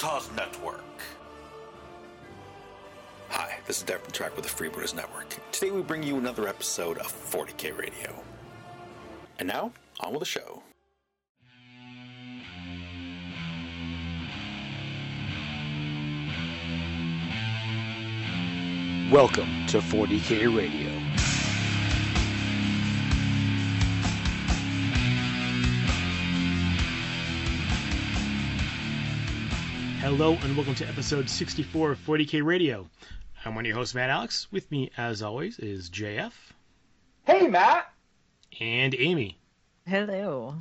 [0.00, 0.84] Utah's network.
[3.30, 5.36] Hi, this is Derek from Track with the Freebooters Network.
[5.50, 8.14] Today we bring you another episode of 40k Radio.
[9.40, 10.62] And now, on with the show.
[19.10, 21.07] Welcome to 40k Radio.
[30.10, 32.88] Hello and welcome to episode 64 of 40k Radio.
[33.44, 34.50] I'm one of your hosts, Matt Alex.
[34.50, 36.32] With me, as always, is JF
[37.26, 37.92] Hey, Matt.
[38.58, 39.36] and Amy.
[39.86, 40.54] Hello.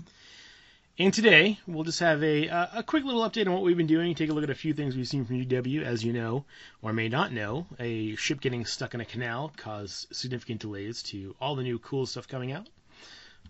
[0.99, 3.87] And today we'll just have a uh, a quick little update on what we've been
[3.87, 4.13] doing.
[4.15, 5.81] Take a look at a few things we've seen from GW.
[5.81, 6.43] As you know,
[6.81, 11.37] or may not know, a ship getting stuck in a canal caused significant delays to
[11.39, 12.67] all the new cool stuff coming out.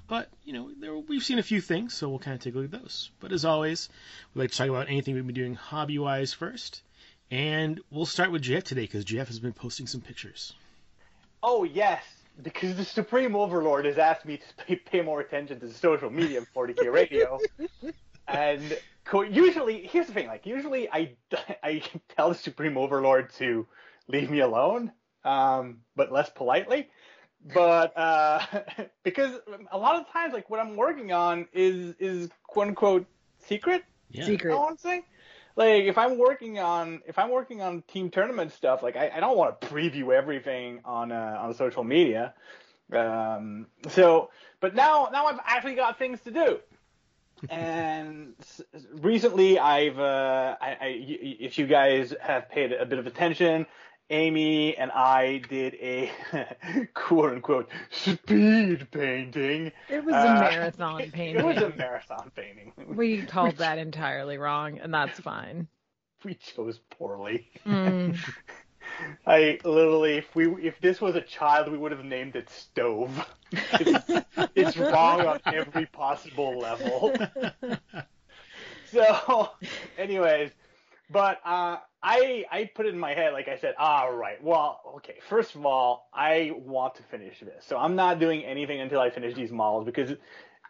[0.08, 2.58] But you know, there, we've seen a few things, so we'll kind of take a
[2.58, 3.12] look at those.
[3.20, 3.90] But as always,
[4.34, 6.82] we'd like to talk about anything we've been doing hobby-wise first.
[7.30, 10.54] And we'll start with Jeff today because Jeff has been posting some pictures.
[11.44, 12.04] Oh, yes,
[12.42, 16.10] because the Supreme Overlord has asked me to pay, pay more attention to the social
[16.10, 17.40] media of 40k Radio.
[18.28, 21.16] and co- usually, here's the thing: like usually, I
[21.64, 21.82] I
[22.16, 23.68] tell the Supreme Overlord to
[24.08, 24.92] leave me alone,
[25.26, 26.90] um, but less politely.
[27.54, 28.42] But uh,
[29.04, 29.40] because
[29.72, 33.06] a lot of times, like what I'm working on is is quote unquote
[33.48, 33.84] secret.
[34.10, 34.26] Yeah.
[34.26, 34.54] Secret.
[34.54, 35.04] I want to say.
[35.56, 39.20] Like if I'm working on if I'm working on team tournament stuff, like I, I
[39.20, 42.34] don't want to preview everything on uh, on social media.
[42.94, 46.60] Um, so, but now now I've actually got things to do.
[47.52, 48.34] and
[48.94, 53.66] recently, I've uh, I, I, y- if you guys have paid a bit of attention,
[54.10, 56.10] Amy and I did a
[56.94, 59.72] quote unquote speed painting.
[59.90, 61.36] It was Uh, a marathon painting.
[61.40, 62.74] It was a marathon painting.
[62.96, 65.68] we called that entirely wrong, and that's fine.
[66.24, 67.48] we chose poorly.
[67.66, 68.18] Mm.
[69.28, 73.28] I literally, if we, if this was a child, we would have named it Stove.
[73.52, 74.24] It's,
[74.56, 77.14] it's wrong on every possible level.
[78.92, 79.50] So,
[79.98, 80.52] anyways,
[81.10, 84.82] but uh, I I put it in my head, like I said, all right, well,
[84.98, 85.16] okay.
[85.30, 89.10] First of all, I want to finish this, so I'm not doing anything until I
[89.10, 90.14] finish these models because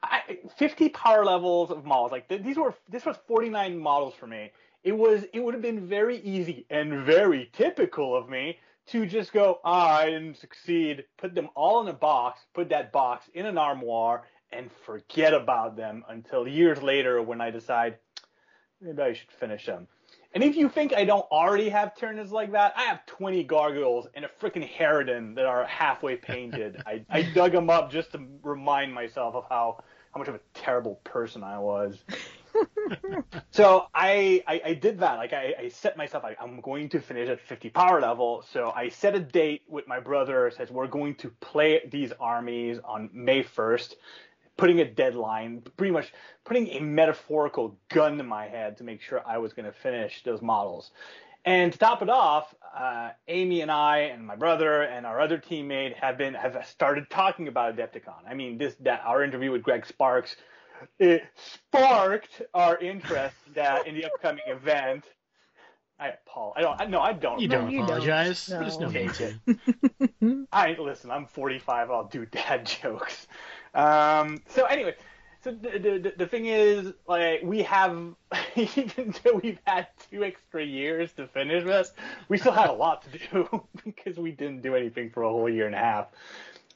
[0.03, 4.28] I, 50 power levels of models, like th- these were this was 49 models for
[4.28, 4.52] me.
[4.84, 9.34] It was it would have been very easy and very typical of me to just
[9.34, 13.46] go, ah, I didn't succeed, put them all in a box, put that box in
[13.46, 17.97] an armoire, and forget about them until years later when I decide
[18.80, 19.88] maybe I should finish them.
[20.34, 24.08] And if you think I don't already have turners like that, I have 20 gargoyles
[24.14, 26.82] and a freaking Harridan that are halfway painted.
[26.86, 29.84] I, I dug them up just to remind myself of how,
[30.14, 31.98] how much of a terrible person I was.
[33.52, 35.18] so I, I, I did that.
[35.18, 38.44] Like I, I set myself, I, I'm going to finish at 50 power level.
[38.52, 40.52] So I set a date with my brother.
[40.56, 43.96] Says we're going to play these armies on May 1st
[44.57, 46.12] putting a deadline, pretty much
[46.45, 50.23] putting a metaphorical gun to my head to make sure I was going to finish
[50.23, 50.91] those models.
[51.45, 55.38] And to top it off, uh, Amy and I and my brother and our other
[55.38, 58.28] teammate have been have started talking about Adepticon.
[58.29, 60.35] I mean, this that our interview with Greg Sparks
[61.00, 65.06] it sparked our interest that in the upcoming event.
[66.00, 67.40] I Paul, I don't, I, no, I don't.
[67.40, 67.88] You don't you don't.
[67.88, 68.50] apologize.
[68.50, 68.59] No.
[68.59, 70.46] There's no need to.
[70.51, 71.09] I listen.
[71.09, 71.90] I'm 45.
[71.90, 73.28] I'll do dad jokes.
[73.78, 74.96] Um, so anyway,
[75.44, 78.16] so the, the the thing is, like, we have
[78.56, 81.92] even though we've had two extra years to finish this,
[82.28, 85.48] we still had a lot to do because we didn't do anything for a whole
[85.48, 86.08] year and a half.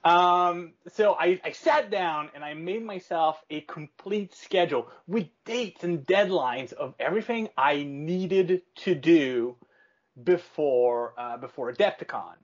[0.03, 5.83] Um, so I, I sat down and I made myself a complete schedule with dates
[5.83, 9.57] and deadlines of everything I needed to do
[10.23, 12.35] before uh, before Adepticon.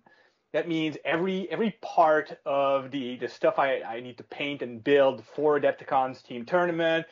[0.53, 4.83] That means every every part of the the stuff I, I need to paint and
[4.83, 7.05] build for Adepticon's team tournament,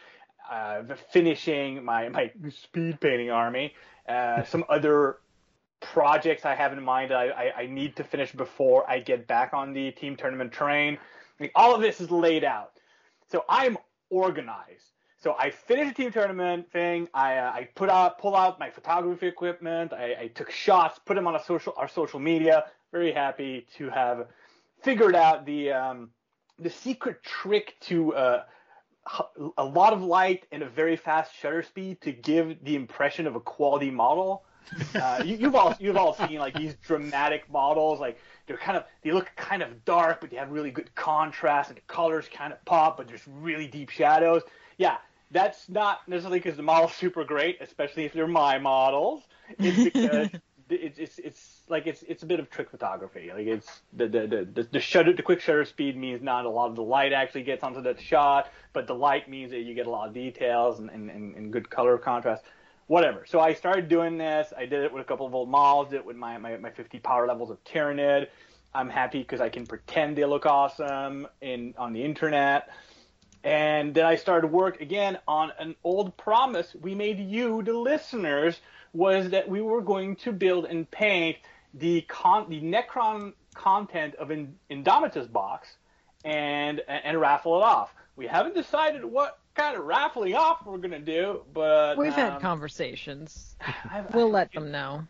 [0.49, 3.73] uh, finishing my my speed painting army,
[4.07, 5.17] uh, some other
[5.81, 9.27] projects I have in mind that I, I, I need to finish before I get
[9.27, 10.97] back on the team tournament train.
[11.53, 12.71] All of this is laid out.
[13.31, 13.77] So I'm
[14.09, 14.91] organized.
[15.17, 17.07] So I finished the team tournament thing.
[17.13, 19.91] I, uh, I put out, pull out my photography equipment.
[19.91, 22.65] I, I took shots, put them on a social, our social media.
[22.91, 24.27] Very happy to have
[24.83, 26.09] figured out the, um,
[26.59, 28.43] the secret trick to uh,
[29.57, 33.35] a lot of light and a very fast shutter speed to give the impression of
[33.35, 34.43] a quality model.
[34.95, 38.17] Uh, you, you've all you've all seen like these dramatic models, like
[38.47, 41.77] they're kind of they look kind of dark, but they have really good contrast, and
[41.77, 44.41] the colors kind of pop, but there's really deep shadows.
[44.77, 44.97] Yeah,
[45.31, 49.23] that's not necessarily because the model's super great, especially if they're my models.
[49.59, 50.29] It's because
[50.69, 53.31] it's, it's it's like it's it's a bit of trick photography.
[53.33, 56.69] Like it's the the the the shutter the quick shutter speed means not a lot
[56.69, 59.87] of the light actually gets onto the shot, but the light means that you get
[59.87, 62.43] a lot of details and and, and good color contrast.
[62.87, 63.25] Whatever.
[63.27, 64.53] So I started doing this.
[64.55, 65.89] I did it with a couple of old models.
[65.89, 68.27] Did it with my my, my 50 power levels of Tyranid.
[68.73, 72.69] I'm happy because I can pretend they look awesome in on the internet.
[73.43, 78.59] And then I started work again on an old promise we made you, the listeners,
[78.95, 81.37] was that we were going to build and paint
[81.73, 85.75] the con- the Necron content of in- Indomitus box
[86.23, 87.93] and and raffle it off.
[88.15, 92.41] We haven't decided what kind of raffling off we're gonna do, but We've had um,
[92.41, 93.55] conversations.
[93.91, 95.07] I've- We'll I- let them know.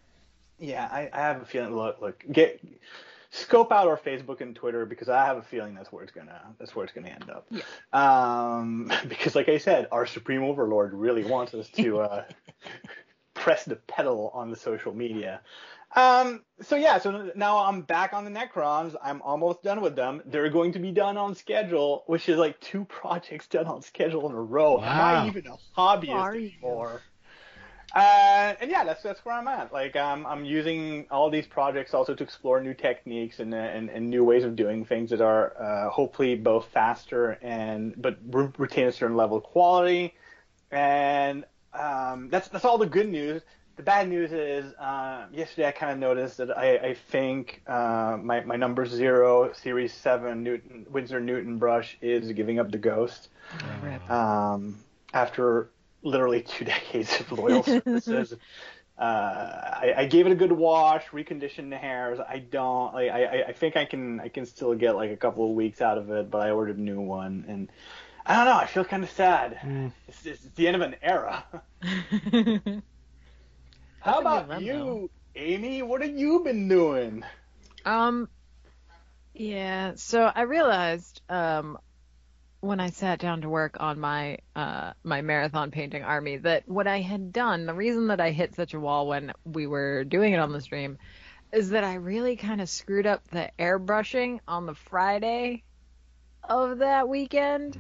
[0.60, 1.76] Yeah, I, I have a feeling.
[1.76, 2.62] Look, look, get
[3.30, 6.42] scope out our Facebook and Twitter because I have a feeling that's where it's gonna
[6.58, 7.46] that's where it's gonna end up.
[7.94, 12.24] Um, because like I said, our supreme overlord really wants us to uh,
[13.36, 15.42] press the pedal on the social media.
[15.96, 18.96] Um, so yeah, so now I'm back on the Necrons.
[19.04, 20.24] I'm almost done with them.
[20.26, 24.28] They're going to be done on schedule, which is like two projects done on schedule
[24.30, 24.82] in a row.
[24.86, 25.02] Am Wow.
[25.02, 27.06] I even a hobbyist Are anymore?
[27.96, 29.72] Uh, and yeah, that's that's where I'm at.
[29.72, 33.90] Like um, I'm using all these projects also to explore new techniques and, uh, and
[33.90, 38.50] and new ways of doing things that are uh, hopefully both faster and but re-
[38.58, 40.14] retain a certain level of quality.
[40.72, 41.46] And
[41.80, 43.42] um, that's that's all the good news.
[43.77, 48.18] The bad news is uh, yesterday I kind of noticed that I, I think uh,
[48.22, 53.27] my my number zero series seven Newton Winsor Newton brush is giving up the ghost
[54.10, 54.77] um,
[55.13, 55.69] after
[56.04, 58.33] literally two decades of loyal services.
[58.98, 62.18] uh, I, I gave it a good wash, reconditioned the hairs.
[62.19, 63.12] I don't like.
[63.12, 65.81] I, I- I think I can I can still get like a couple of weeks
[65.81, 67.69] out of it, but I ordered a new one, and
[68.25, 68.57] I don't know.
[68.57, 69.60] I feel kind of sad.
[69.62, 69.92] Mm.
[70.07, 71.45] It's, it's the end of an era.
[74.00, 75.10] How about run, you, though.
[75.36, 75.83] Amy?
[75.83, 77.24] What have you been doing?
[77.86, 78.30] Um,
[79.33, 79.94] yeah.
[79.95, 81.77] So I realized um,
[82.62, 86.88] when I sat down to work on my uh, my marathon painting army that what
[86.88, 90.33] I had done, the reason that I hit such a wall when we were doing
[90.33, 90.98] it on the stream,
[91.54, 95.63] is that I really kind of screwed up the airbrushing on the Friday
[96.44, 97.78] of that weekend.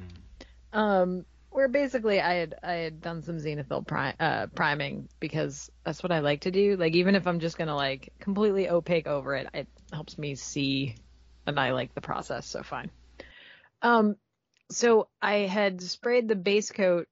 [0.75, 3.39] Um, where basically I had I had done some
[3.85, 6.75] pri- uh, priming because that's what I like to do.
[6.75, 10.95] Like even if I'm just gonna like completely opaque over it, it helps me see,
[11.47, 12.91] and I like the process, so fine.
[13.81, 14.17] Um,
[14.69, 17.07] so I had sprayed the base coat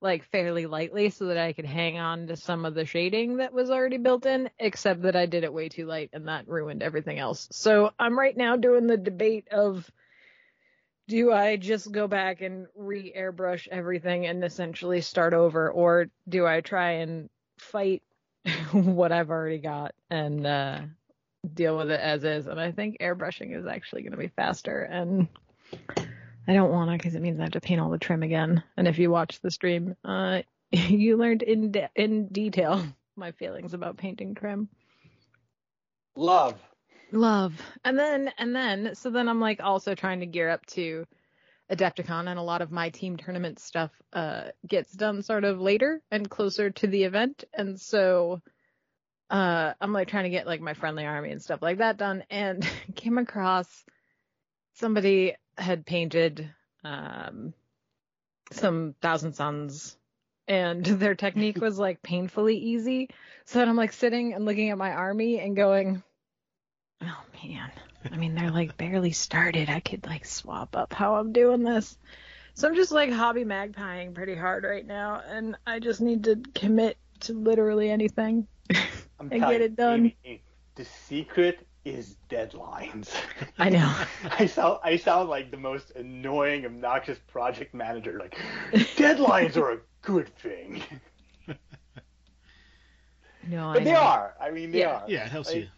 [0.00, 3.52] like fairly lightly so that I could hang on to some of the shading that
[3.52, 6.84] was already built in, except that I did it way too light and that ruined
[6.84, 7.48] everything else.
[7.50, 9.90] So I'm right now doing the debate of
[11.08, 16.46] do I just go back and re airbrush everything and essentially start over, or do
[16.46, 17.28] I try and
[17.58, 18.02] fight
[18.72, 20.80] what I've already got and uh,
[21.54, 22.46] deal with it as is?
[22.46, 25.28] And I think airbrushing is actually going to be faster, and
[26.46, 28.62] I don't want to because it means I have to paint all the trim again.
[28.76, 32.84] And if you watch the stream, uh, you learned in de- in detail
[33.16, 34.68] my feelings about painting trim
[36.18, 36.60] Love.
[37.12, 37.60] Love.
[37.84, 41.06] And then and then so then i'm like also trying to gear up to
[41.70, 46.00] adepticon and a lot of my team tournament stuff uh gets done sort of later
[46.10, 47.44] and closer to the event.
[47.54, 48.40] And so
[49.30, 52.24] uh i'm like trying to get like my friendly army and stuff like that done.
[52.30, 53.84] And came across
[54.74, 56.50] somebody had painted
[56.84, 57.52] um
[58.52, 59.96] some thousand suns
[60.46, 63.08] and their technique was like painfully easy.
[63.44, 66.02] So i'm like sitting and looking at my army and going
[67.02, 67.70] Oh man.
[68.10, 69.68] I mean, they're like barely started.
[69.68, 71.96] I could like swap up how I'm doing this.
[72.54, 76.36] So I'm just like hobby magpieing pretty hard right now, and I just need to
[76.54, 78.46] commit to literally anything.
[79.20, 80.12] I'm And get it done.
[80.24, 80.42] Amy,
[80.74, 83.14] the secret is deadlines.
[83.58, 83.94] I know.
[84.38, 88.18] I sound I sound like the most annoying, obnoxious project manager.
[88.18, 88.36] Like
[88.96, 90.82] deadlines are a good thing,
[93.48, 94.00] No, but I they know.
[94.00, 94.34] are.
[94.40, 94.92] I mean, they Yeah.
[94.94, 95.04] are.
[95.06, 95.68] Yeah, it helps Like, you.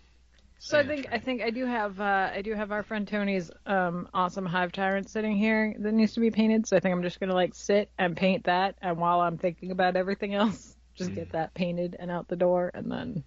[0.63, 3.51] So I think I think I do have uh, I do have our friend Tony's
[3.65, 6.67] um, awesome hive tyrant sitting here that needs to be painted.
[6.67, 9.71] So I think I'm just gonna like sit and paint that, and while I'm thinking
[9.71, 13.25] about everything else, just get that painted and out the door, and then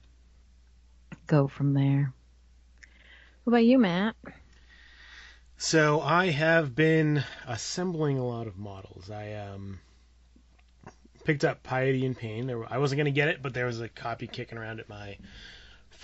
[1.26, 2.14] go from there.
[3.44, 4.16] What about you, Matt?
[5.58, 9.10] So I have been assembling a lot of models.
[9.10, 9.80] I um
[11.24, 12.46] picked up Piety and Pain.
[12.46, 15.18] There, I wasn't gonna get it, but there was a copy kicking around at my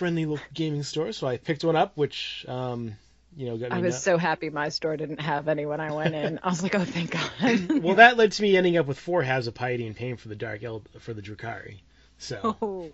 [0.00, 2.96] friendly local gaming store, so I picked one up, which um,
[3.36, 5.92] you know, got me I was so happy my store didn't have any when I
[5.92, 6.38] went in.
[6.42, 7.82] I was like, oh, thank God.
[7.82, 10.28] well, that led to me ending up with four halves of piety and pain for
[10.28, 11.76] the dark el- for the Drukari.
[12.16, 12.90] So, Oh.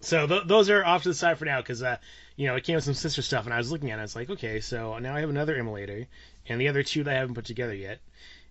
[0.00, 1.96] so th- those are off to the side for now because, uh,
[2.36, 4.02] you know, it came with some sister stuff, and I was looking at it.
[4.02, 6.06] It's like, okay, so now I have another immolator,
[6.46, 8.00] and the other two that I haven't put together yet,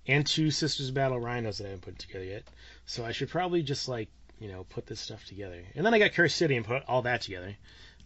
[0.07, 2.43] and two sisters battle rhinos that I haven't put together yet.
[2.87, 4.09] So I should probably just like,
[4.39, 5.63] you know, put this stuff together.
[5.75, 7.55] And then I got Cursed City and put all that together.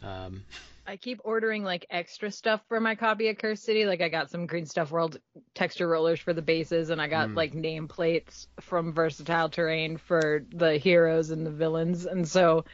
[0.01, 0.43] Um,
[0.85, 3.85] I keep ordering like extra stuff for my copy of Cursed City.
[3.85, 5.19] Like I got some Green Stuff World
[5.55, 7.35] texture rollers for the bases, and I got Mm.
[7.37, 12.05] like nameplates from Versatile Terrain for the heroes and the villains.
[12.05, 12.65] And so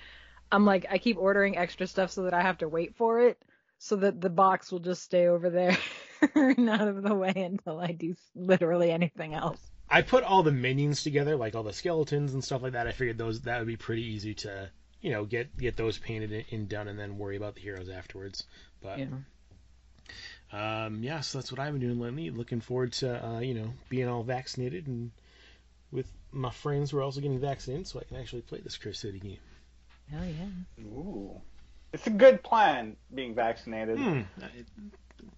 [0.52, 3.40] I'm like, I keep ordering extra stuff so that I have to wait for it,
[3.78, 5.78] so that the box will just stay over there
[6.36, 9.62] and out of the way until I do literally anything else.
[9.90, 12.88] I put all the minions together, like all the skeletons and stuff like that.
[12.88, 14.70] I figured those that would be pretty easy to,
[15.02, 17.90] you know, get get those painted and, and done, and then worry about the heroes
[17.90, 18.46] afterwards.
[18.82, 20.86] But Yeah.
[20.86, 22.30] um, yeah, so that's what I've been doing lately.
[22.30, 25.12] Looking forward to, uh, you know, being all vaccinated and
[25.92, 29.02] with my friends who are also getting vaccinated, so I can actually play this Cursed
[29.02, 29.40] City game.
[30.12, 30.84] Hell yeah.
[30.86, 31.42] Ooh.
[31.94, 33.98] It's a good plan being vaccinated.
[33.98, 34.22] Hmm.
[34.40, 34.50] I,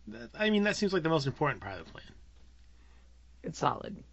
[0.10, 2.03] that, I mean, that seems like the most important part of the plan.
[3.43, 4.03] It's solid.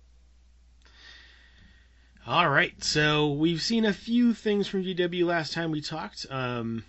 [2.29, 6.27] All right, so we've seen a few things from GW last time we talked.
[6.29, 6.85] Um,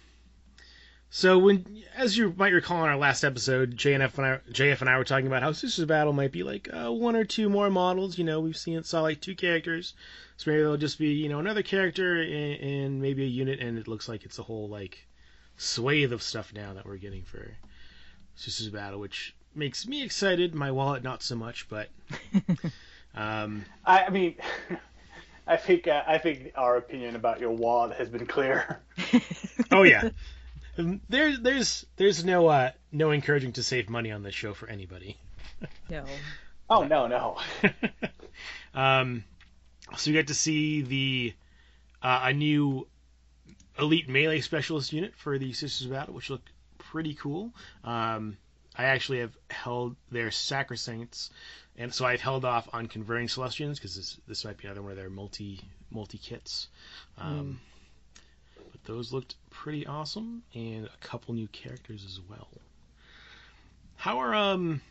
[1.10, 4.90] so when, as you might recall in our last episode, JNF and I, JF and
[4.90, 7.70] I were talking about how Sisters Battle might be like uh, one or two more
[7.70, 8.18] models.
[8.18, 9.94] You know, we've seen saw like two characters,
[10.36, 13.78] so maybe there'll just be you know another character and, and maybe a unit, and
[13.78, 15.08] it looks like it's a whole like
[15.56, 17.56] swathe of stuff now that we're getting for
[18.36, 20.54] Sisters Battle, which makes me excited.
[20.54, 21.88] My wallet not so much, but
[23.16, 24.36] um, I, I mean,
[25.50, 28.80] I think uh, I think our opinion about your wallet has been clear.
[29.72, 30.10] Oh yeah.
[31.10, 35.18] There's there's there's no uh no encouraging to save money on this show for anybody.
[35.90, 36.06] No.
[36.72, 37.38] Oh no no.
[38.76, 39.24] um,
[39.98, 41.34] so you get to see the
[42.04, 42.88] uh, a new
[43.80, 46.44] elite melee specialist unit for the Sisters of Battle, which look
[46.78, 47.52] pretty cool.
[47.84, 48.38] Um,
[48.76, 51.32] I actually have held their Sacresants,
[51.80, 54.92] and so I've held off on converting Celestians because this this might be another one
[54.92, 56.68] of their multi multi kits.
[57.18, 57.60] Um,
[58.72, 62.50] But those looked pretty awesome, and a couple new characters as well.
[63.96, 64.82] How are um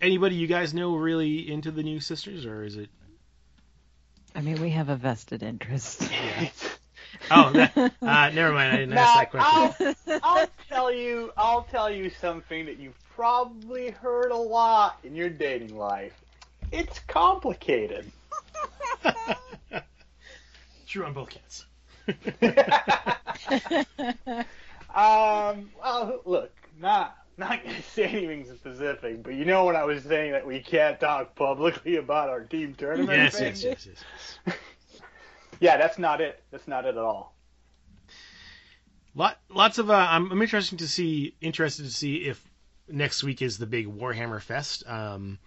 [0.00, 2.90] anybody you guys know really into the new sisters, or is it?
[4.34, 6.10] I mean, we have a vested interest.
[6.10, 6.48] Yeah.
[7.30, 8.72] Oh, that, uh, never mind.
[8.72, 9.94] I didn't ask that question.
[10.12, 11.32] I'll, I'll tell you.
[11.36, 16.12] I'll tell you something that you've probably heard a lot in your dating life.
[16.72, 18.10] It's complicated.
[20.86, 21.66] True on both counts.
[24.96, 25.70] Um.
[25.82, 30.32] Well, look, not not gonna say anything specific, but you know what I was saying
[30.32, 33.18] that we can't talk publicly about our team tournament.
[33.18, 33.48] Yes, thing?
[33.48, 33.88] yes, yes,
[34.46, 34.56] yes.
[35.60, 36.42] Yeah, that's not it.
[36.50, 37.34] That's not it at all.
[39.14, 39.90] Lot, lots of.
[39.90, 41.34] Uh, I'm, I'm interested to see.
[41.40, 42.42] Interested to see if
[42.88, 44.84] next week is the big Warhammer Fest.
[44.86, 45.38] Um,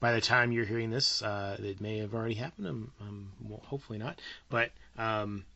[0.00, 2.66] by the time you're hearing this, uh, it may have already happened.
[2.66, 4.20] Um, um, well, hopefully not.
[4.50, 5.46] But um,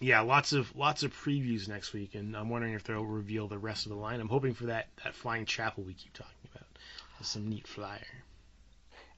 [0.00, 3.58] yeah, lots of lots of previews next week, and I'm wondering if they'll reveal the
[3.58, 4.20] rest of the line.
[4.20, 6.66] I'm hoping for that that flying chapel we keep talking about.
[7.18, 8.06] That's some neat flyer.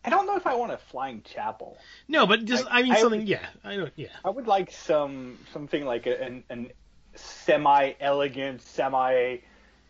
[0.04, 1.76] I don't know if I want a flying chapel.
[2.09, 3.26] No, but just I- I, mean I- something.
[3.26, 3.92] Yeah, I don't.
[3.97, 4.09] Yeah.
[4.25, 6.71] I would like some something like a, an, an
[7.14, 9.38] semi elegant, semi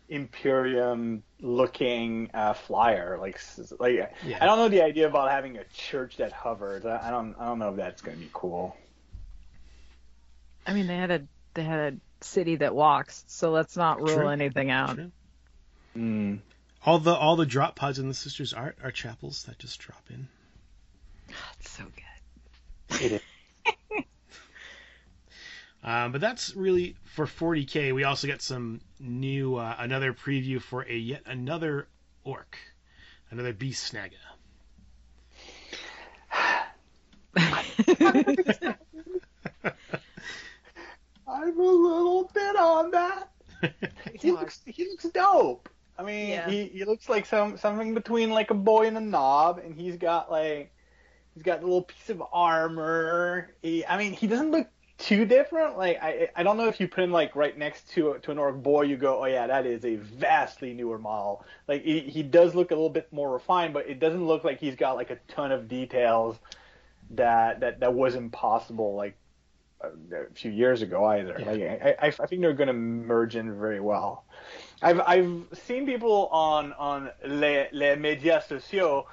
[0.09, 3.17] Imperium looking uh, flyer.
[3.19, 3.39] Like
[3.79, 4.37] like Yeah.
[4.39, 6.85] I don't know the idea about having a church that hovers.
[6.85, 8.75] I, I don't I don't know if that's gonna be cool.
[10.67, 11.21] I mean, they had a
[11.55, 14.29] they had a city that walks, so let's not rule True.
[14.29, 14.95] anything out.
[14.95, 15.11] True.
[15.97, 16.39] Mm.
[16.85, 20.03] All the all the drop pods in the sisters art are chapels that just drop
[20.09, 20.27] in.
[21.59, 23.01] It's so good.
[23.01, 23.21] It is.
[25.81, 27.95] Um, but that's really for 40k.
[27.95, 31.87] We also get some new uh, another preview for a yet another
[32.25, 32.57] orc,
[33.31, 34.15] another beast snagga.
[41.25, 43.29] I'm a little bit on that.
[44.19, 45.69] He looks he looks dope.
[45.97, 46.49] I mean, Yeah.
[46.49, 49.97] he, he looks like some something between like a boy and a Nob, and he's
[49.97, 50.71] got like
[51.33, 53.51] he's got a little piece of armor.
[53.61, 55.77] He, I mean, he doesn't look too different.
[55.77, 58.37] Like I I don't know if you put him like right next to to an
[58.37, 61.45] orc boy, you go, oh yeah, that is a vastly newer model.
[61.67, 64.59] Like he, he does look a little bit more refined, but it doesn't look like
[64.59, 66.37] he's got like a ton of details
[67.11, 69.15] that that that wasn't possible like
[69.83, 71.35] a few years ago either.
[71.39, 71.51] Yeah.
[71.51, 74.23] Like I, I, I think they're going to merge in very well.
[74.83, 79.05] I've I've seen people on on les, les médias sociaux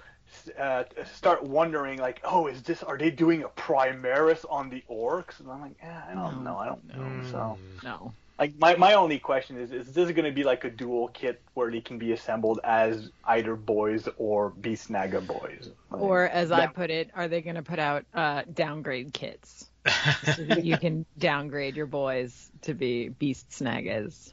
[0.58, 0.84] uh,
[1.14, 5.40] start wondering like, oh, is this are they doing a Primaris on the orcs?
[5.40, 7.20] And I'm like, yeah, I don't know, I don't know.
[7.22, 8.14] So No.
[8.38, 11.42] like my, my only question is is this going to be like a dual kit
[11.54, 15.70] where they can be assembled as either boys or Beast Snagga boys?
[15.90, 19.68] Like, Or as I put it, are they going to put out uh, downgrade kits
[20.36, 24.32] so that you can downgrade your boys to be beast snaggers?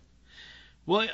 [0.86, 1.08] Well,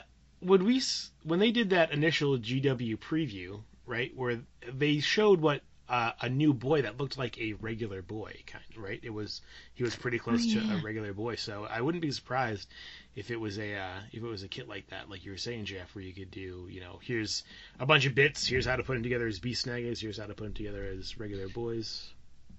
[0.45, 0.81] would we
[1.23, 6.53] when they did that initial GW preview, right, where they showed what uh, a new
[6.53, 8.99] boy that looked like a regular boy, kind of, right?
[9.03, 9.41] It was
[9.73, 10.79] he was pretty close to yeah.
[10.79, 12.67] a regular boy, so I wouldn't be surprised
[13.15, 15.37] if it was a uh, if it was a kit like that, like you were
[15.37, 17.43] saying, Jeff, where you could do, you know, here's
[17.79, 20.25] a bunch of bits, here's how to put them together as beast snaggers, here's how
[20.25, 22.11] to put them together as regular boys.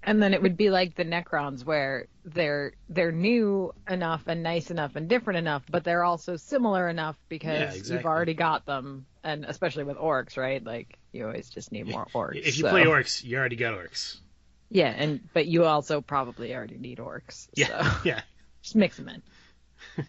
[0.07, 4.71] And then it would be like the Necrons, where they're they're new enough and nice
[4.71, 9.07] enough and different enough, but they're also similar enough because Yeah, you've already got them,
[9.23, 10.63] and especially with orcs, right?
[10.63, 12.37] Like you always just need more orcs.
[12.37, 14.19] If you so- play orcs, you already got orcs.
[14.71, 17.49] yeah, and but you also probably already need orcs.
[17.55, 18.21] Yeah, so yeah.
[18.63, 19.23] just mix them in.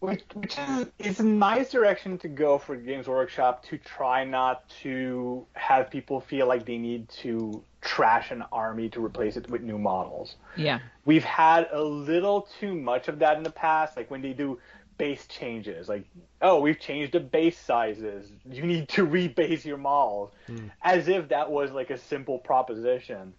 [0.00, 4.66] Which, which is it's a nice direction to go for Games Workshop to try not
[4.82, 9.60] to have people feel like they need to trash an army to replace it with
[9.60, 10.36] new models.
[10.56, 14.32] Yeah, We've had a little too much of that in the past, like when they
[14.32, 14.58] do
[14.96, 16.04] base changes, like
[16.42, 20.68] oh we've changed the base sizes, you need to rebase your models, hmm.
[20.82, 23.34] as if that was like a simple proposition.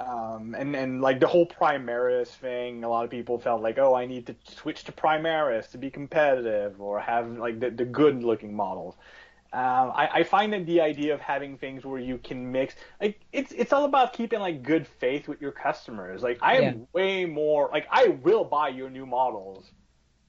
[0.00, 3.94] Um, and and like the whole Primaris thing, a lot of people felt like, oh,
[3.96, 8.22] I need to switch to Primaris to be competitive or have like the, the good
[8.22, 8.94] looking models.
[9.52, 13.20] Um, I, I find that the idea of having things where you can mix, like
[13.32, 16.22] it's it's all about keeping like good faith with your customers.
[16.22, 16.88] Like I am Yeah.
[16.92, 19.66] way more like I will buy your new models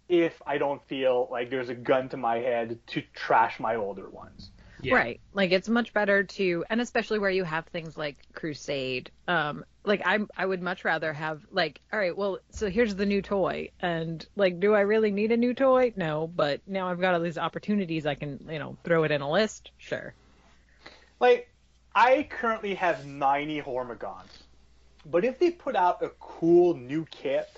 [0.09, 4.09] if I don't feel like there's a gun to my head to trash my older
[4.09, 4.51] ones.
[4.81, 4.95] Yeah.
[4.95, 5.19] Right.
[5.33, 9.11] Like it's much better to and especially where you have things like Crusade.
[9.27, 13.05] Um like I I would much rather have like all right, well, so here's the
[13.05, 15.93] new toy and like do I really need a new toy?
[15.95, 19.21] No, but now I've got all these opportunities I can, you know, throw it in
[19.21, 19.71] a list.
[19.77, 20.13] Sure.
[21.19, 21.49] Like,
[21.93, 24.43] I currently have 90 Hormagaunts.
[25.05, 27.49] But if they put out a cool new kit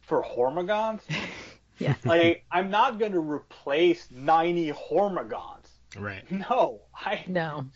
[0.00, 1.02] for Hormagaunts,
[1.78, 1.94] Yeah.
[2.04, 5.59] like, I'm not going to replace 90 Hormagaunts.
[5.96, 6.30] Right.
[6.30, 7.66] No, I No.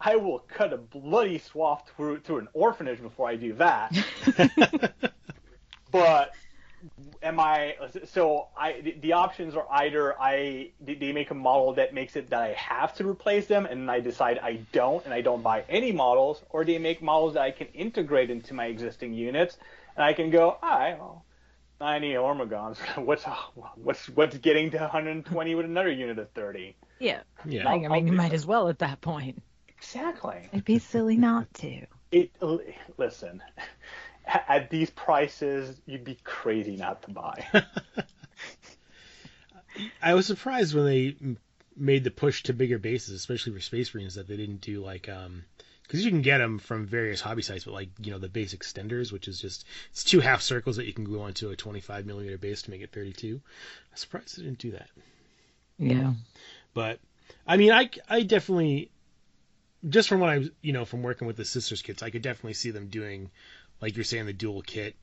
[0.00, 3.96] I will cut a bloody swath through through an orphanage before I do that.
[5.90, 6.32] but
[7.22, 11.74] am I so I the, the options are either I they they make a model
[11.74, 15.12] that makes it that I have to replace them and I decide I don't and
[15.12, 18.66] I don't buy any models or they make models that I can integrate into my
[18.66, 19.58] existing units
[19.96, 21.24] and I can go all right well
[21.80, 23.24] 90 Hormagaunts what's
[23.76, 27.20] what's what's getting to 120 with another unit of 30 Yeah.
[27.44, 27.64] Yeah.
[27.64, 29.42] Like, I mean, you might as well at that point.
[29.76, 31.86] exactly It'd be silly not to.
[32.10, 32.30] it
[32.96, 33.42] listen
[34.26, 37.44] at these prices you'd be crazy not to buy
[40.02, 41.16] I was surprised when they
[41.76, 45.08] made the push to bigger bases, especially for Space Marines, that they didn't do like
[45.08, 45.44] um
[45.82, 48.54] because you can get them from various hobby sites, but like you know the base
[48.54, 52.06] extenders, which is just it's two half circles that you can glue onto a 25
[52.06, 53.40] millimeter base to make it 32.
[53.90, 54.88] I'm surprised they didn't do that.
[55.78, 56.12] Yeah.
[56.78, 57.00] But
[57.44, 58.92] I mean, I I definitely
[59.88, 62.54] just from what I you know from working with the sisters kits, I could definitely
[62.54, 63.30] see them doing
[63.80, 64.94] like you're saying the dual kit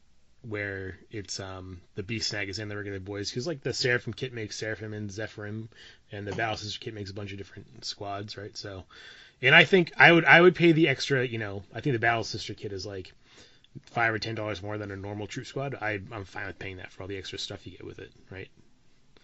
[0.41, 3.29] where it's um the beast snag is in the regular boys.
[3.29, 5.67] Because like the seraphim kit makes seraphim and zephyrim
[6.13, 8.55] and the battle sister kit makes a bunch of different squads right?
[8.55, 8.85] So
[9.41, 11.99] and i think i would i would pay the extra you know i think the
[11.99, 13.11] battle sister kit is like
[13.87, 15.75] five or ten dollars more than a normal troop squad.
[15.75, 18.13] I, i'm fine with paying that for all the extra stuff you get with it
[18.31, 18.47] right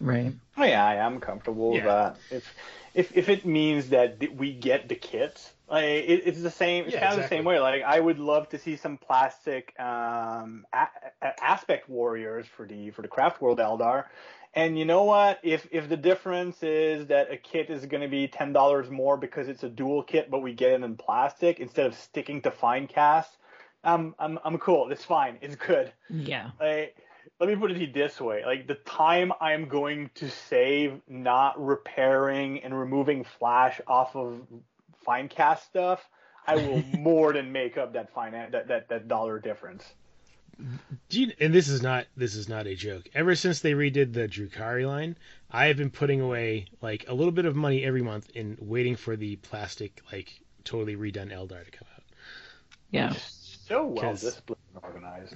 [0.01, 0.33] Right.
[0.57, 2.17] oh yeah i am comfortable with that.
[2.31, 2.53] If
[2.93, 6.93] if if it means that we get the kits like it, it's the same it's
[6.95, 7.59] Yeah, kind of the same way.
[7.59, 10.87] Like i would love to see some plastic um a-
[11.21, 14.05] a- aspect warriors for the for the craft world eldar.
[14.53, 15.39] And you know what?
[15.43, 19.15] If if the difference is that a kit is going to be ten dollars more
[19.15, 22.51] because it's a dual kit but we get it in plastic instead of sticking to
[22.51, 23.37] fine cast
[23.83, 24.91] i'm i'm, I'm cool.
[24.91, 25.37] It's fine.
[25.41, 25.93] It's good.
[26.09, 26.51] Yeah.
[26.59, 26.97] like
[27.41, 32.63] let me put it this way like the time i'm going to save not repairing
[32.63, 34.39] and removing flash off of
[35.03, 36.07] fine cast stuff
[36.45, 39.83] i will more than make up that fine that that, that dollar difference
[41.09, 43.09] Do you, and this is not this is not a joke.
[43.15, 45.15] Ever since they redid the Drukari line,
[45.49, 48.95] I have been putting away like a little bit of money every month in waiting
[48.95, 52.03] for the plastic like totally redone Eldar to come out.
[52.91, 53.13] Yeah.
[53.13, 55.35] so well disciplined and organized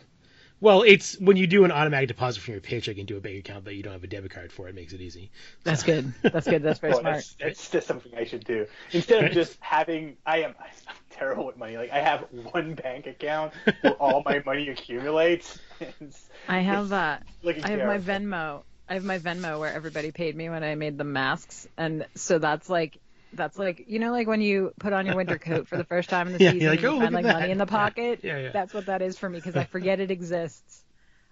[0.61, 3.65] Well, it's when you do an automatic deposit from your paycheck into a bank account
[3.65, 4.67] that you don't have a debit card for.
[4.67, 5.29] It makes it easy.
[5.63, 6.13] That's good.
[6.21, 6.63] That's good.
[6.63, 7.15] That's very Well, smart.
[7.15, 10.17] that's, that's just something I should do instead of just having.
[10.25, 10.55] I am
[10.87, 11.77] I'm terrible with money.
[11.77, 15.59] Like I have one bank account where all my money accumulates.
[15.99, 17.17] It's I have uh,
[17.63, 17.97] I have my.
[17.97, 18.63] Venmo.
[18.87, 22.37] I have my Venmo where everybody paid me when I made the masks, and so
[22.39, 22.97] that's like
[23.35, 26.09] that's like you know like when you put on your winter coat for the first
[26.09, 27.57] time in the Yeah, season you're like, and you "Oh, find like at money in
[27.57, 28.23] the pocket.
[28.23, 28.53] Yeah, yeah.
[28.53, 30.83] That's what that is for me because I forget it exists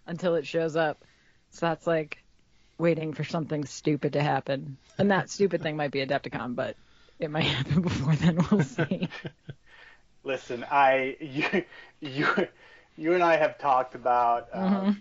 [0.07, 1.03] until it shows up.
[1.51, 2.17] So that's like
[2.79, 6.77] waiting for something stupid to happen, and that stupid thing might be Adepticon, but
[7.19, 8.39] it might happen before then.
[8.51, 9.09] We'll see.
[10.23, 11.65] Listen, I you
[12.01, 12.27] you
[12.95, 14.95] you and I have talked about um,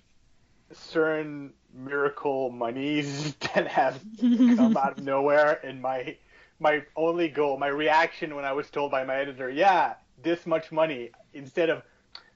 [0.72, 4.04] certain miracle monies that have
[4.48, 6.18] come out of nowhere, and my
[6.62, 10.70] my only goal, my reaction when I was told by my editor, yeah, this much
[10.70, 11.82] money, instead of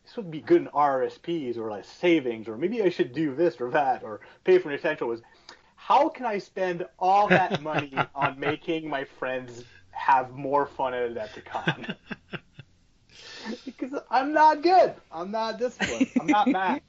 [0.05, 3.61] this would be good in RRSPs or like savings, or maybe I should do this
[3.61, 5.23] or that, or pay for an essential was
[5.77, 11.15] how can I spend all that money on making my friends have more fun at
[11.15, 11.95] Adepticon?
[13.65, 14.95] because I'm not good.
[15.13, 16.09] I'm not disciplined.
[16.21, 16.83] I'm not Matt.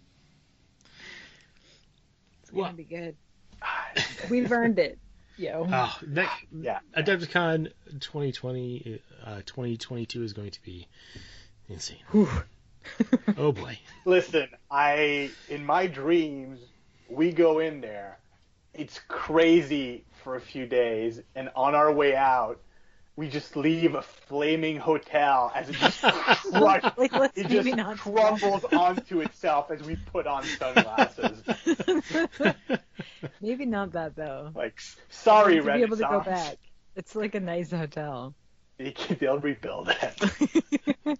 [2.42, 3.16] It's gonna be good.
[4.30, 4.98] We've earned it,
[5.38, 5.68] yo.
[5.72, 6.80] Oh, that, Yeah.
[6.96, 10.88] Adepticon 2020, uh, 2022 is going to be
[11.70, 11.98] insane.
[13.38, 13.78] oh boy.
[14.06, 16.60] Listen, I in my dreams
[17.10, 18.18] we go in there.
[18.74, 22.60] It's crazy for a few days, and on our way out,
[23.16, 26.84] we just leave a flaming hotel as it just crush, Like,
[27.36, 31.42] it just not- crumbles onto itself as we put on sunglasses.
[33.42, 34.52] Maybe not that though.
[34.56, 36.58] Like, sorry, to be able to go back.
[36.96, 38.34] It's like a nice hotel.
[38.78, 41.20] They can- They'll rebuild it.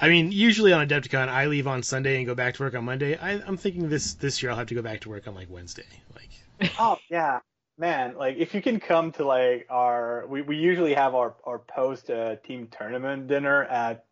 [0.00, 2.84] I mean, usually on Adepticon, I leave on Sunday and go back to work on
[2.84, 3.16] Monday.
[3.16, 5.48] I, I'm thinking this this year I'll have to go back to work on like
[5.50, 5.86] Wednesday.
[6.14, 7.40] Like, Oh yeah,
[7.78, 8.16] man.
[8.16, 12.10] Like if you can come to like our, we, we usually have our our post
[12.10, 14.04] uh, team tournament dinner at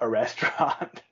[0.00, 1.02] a restaurant.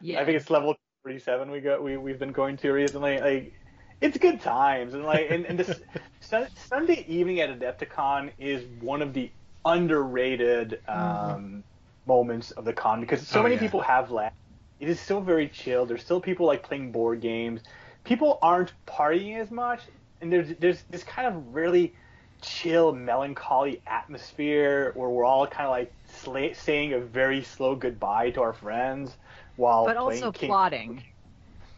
[0.00, 0.20] Yeah.
[0.20, 0.76] I think it's level
[1.08, 3.18] 37 we go we we've been going to recently.
[3.18, 3.54] Like
[4.02, 5.80] it's good times and like and, and this
[6.68, 9.30] Sunday evening at Adepticon is one of the
[9.64, 11.64] underrated um,
[12.06, 13.60] moments of the con because so Oh, many yeah.
[13.62, 14.36] people have left.
[14.80, 15.86] It is still very chill.
[15.86, 17.62] There's still people like playing board games.
[18.04, 19.80] People aren't partying as much,
[20.20, 21.94] and there's there's this kind of really
[22.42, 25.90] chill, melancholy atmosphere where we're all kind of like
[26.22, 29.16] sla- saying a very slow goodbye to our friends
[29.58, 30.48] while but also King.
[30.48, 31.04] plotting.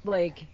[0.04, 0.48] Like,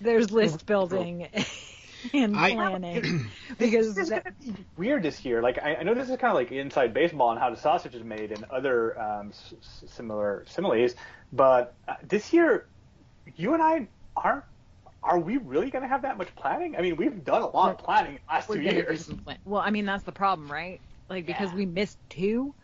[0.00, 1.28] there's list building
[2.14, 3.02] and I- planning
[3.58, 5.42] because This is that, gonna be weird this year.
[5.42, 7.94] Like I, I know this is kind of like inside baseball and how the sausage
[7.94, 10.94] is made and other um, s- s- similar similes,
[11.32, 12.66] but uh, this year,
[13.36, 14.44] you and I aren't.
[15.02, 16.76] Are we really going to have that much planning?
[16.76, 19.08] I mean, we've done a lot of planning in the last two years.
[19.44, 20.82] Well, I mean that's the problem, right?
[21.08, 21.56] Like because Yeah.
[21.56, 22.54] we missed two,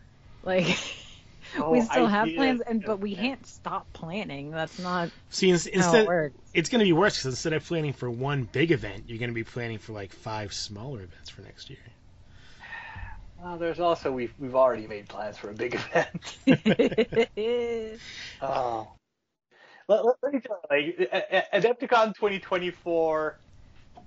[0.43, 0.77] like
[1.57, 4.51] Oh, we still have plans, and and- but we can't stop planning.
[4.51, 6.35] That's not see, ins- how it instead works.
[6.53, 9.29] it's going to be worse because instead of planning for one big event, you're going
[9.29, 11.79] to be planning for like five smaller events for next year.
[13.41, 15.75] Well, there's also we've we've already made plans for a big
[16.45, 17.29] event.
[18.41, 18.87] Oh.
[19.89, 23.37] Let, let, let me tell you, like, A- A- Adepticon 2024,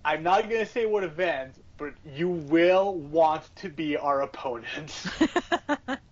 [0.06, 5.06] I'm not going to say what event, but you will want to be our opponents.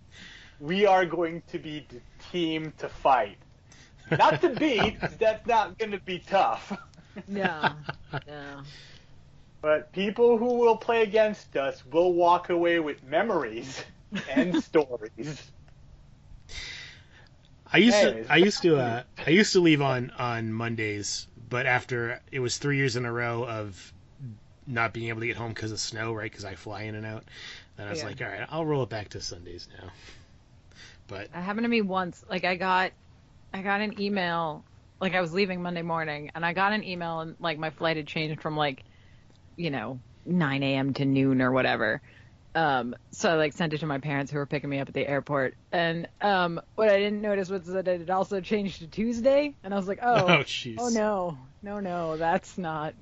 [0.59, 3.37] we are going to be the team to fight.
[4.17, 6.71] Not to beat, that's not going to be tough.
[7.27, 7.85] no,
[8.27, 8.65] no.
[9.61, 13.83] But people who will play against us will walk away with memories
[14.25, 15.51] and stories.
[17.71, 21.65] I used to I used to uh, I used to leave on on Mondays, but
[21.65, 23.93] after it was three years in a row of
[24.67, 26.31] not being able to get home because of snow, right?
[26.31, 27.23] Because I fly in and out,
[27.77, 28.09] then I was Yeah.
[28.09, 29.91] like, all right, I'll roll it back to Sundays now.
[31.07, 32.23] But It happened to me once.
[32.29, 32.91] Like I got,
[33.53, 34.63] I got an email.
[35.01, 37.97] Like I was leaving Monday morning, and I got an email, and like my flight
[37.97, 38.83] had changed from like,
[39.57, 40.93] you know, 9 a.m.
[40.93, 42.01] to noon or whatever.
[42.55, 44.93] Um, so I like sent it to my parents who were picking me up at
[44.93, 45.55] the airport.
[45.73, 49.73] And um, what I didn't notice was that it had also changed to Tuesday, and
[49.73, 52.93] I was like, oh oh, jeez, oh no, no, no, that's not,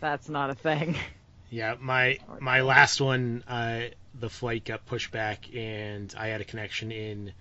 [0.00, 0.96] that's not a thing.
[1.50, 3.80] yeah, my my last one, uh,
[4.20, 7.32] the flight got pushed back, and I had a connection in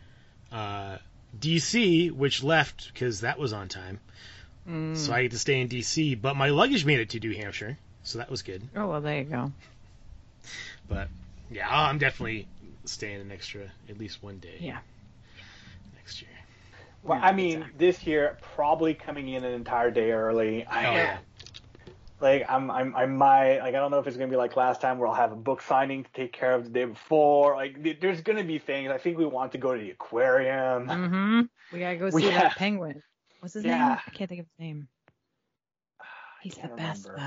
[0.51, 0.97] uh,
[1.39, 3.99] D.C., which left because that was on time.
[4.93, 7.77] So I had to stay in D.C., but my luggage made it to New Hampshire,
[8.03, 8.61] so that was good.
[8.75, 9.51] Oh well, there you go.
[10.87, 11.07] But
[11.49, 12.47] yeah, I'm definitely
[12.85, 14.77] staying an extra at least one day Yeah.
[15.95, 16.29] next year.
[17.01, 20.65] Well, Yeah, I mean, this year probably coming in an entire day early.
[20.65, 21.17] I, Oh, yeah.
[22.21, 24.81] Like I'm, I'm, I might like I don't know if it's gonna be like last
[24.81, 27.55] time where I'll have a book signing to take care of the day before.
[27.55, 28.91] Like there's gonna be things.
[28.91, 30.87] I think we want to go to the aquarium.
[30.87, 31.41] Mm-hmm.
[31.73, 33.01] We gotta go see have- that penguin.
[33.39, 33.73] What's his name?
[33.81, 34.87] I can't think of his name.
[36.41, 37.21] He's the can't best remember.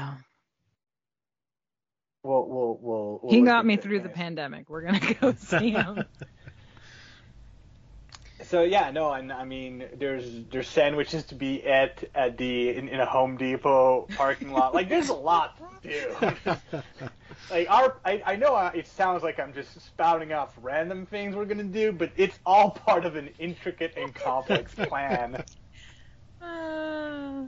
[2.24, 2.28] though.
[2.30, 4.68] We'll, we'll, we'll, we'll he got me through the pandemic.
[4.70, 6.04] We're gonna go see him.
[8.52, 12.86] So yeah, no, and I mean, there's there's sandwiches to be at at the in,
[12.86, 14.74] in a Home Depot parking lot.
[14.74, 16.60] Like there's a lot to do.
[17.50, 21.46] like our, I, I know it sounds like I'm just spouting off random things we're
[21.46, 25.42] gonna do, but it's all part of an intricate and complex plan.
[26.42, 27.44] Uh,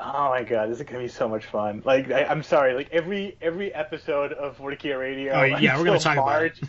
[0.00, 1.82] Oh my god, this is gonna be so much fun.
[1.84, 5.96] Like I, I'm sorry, like every every episode of 40k Radio, Oh, yeah, we're gonna
[5.96, 6.60] until talk about it.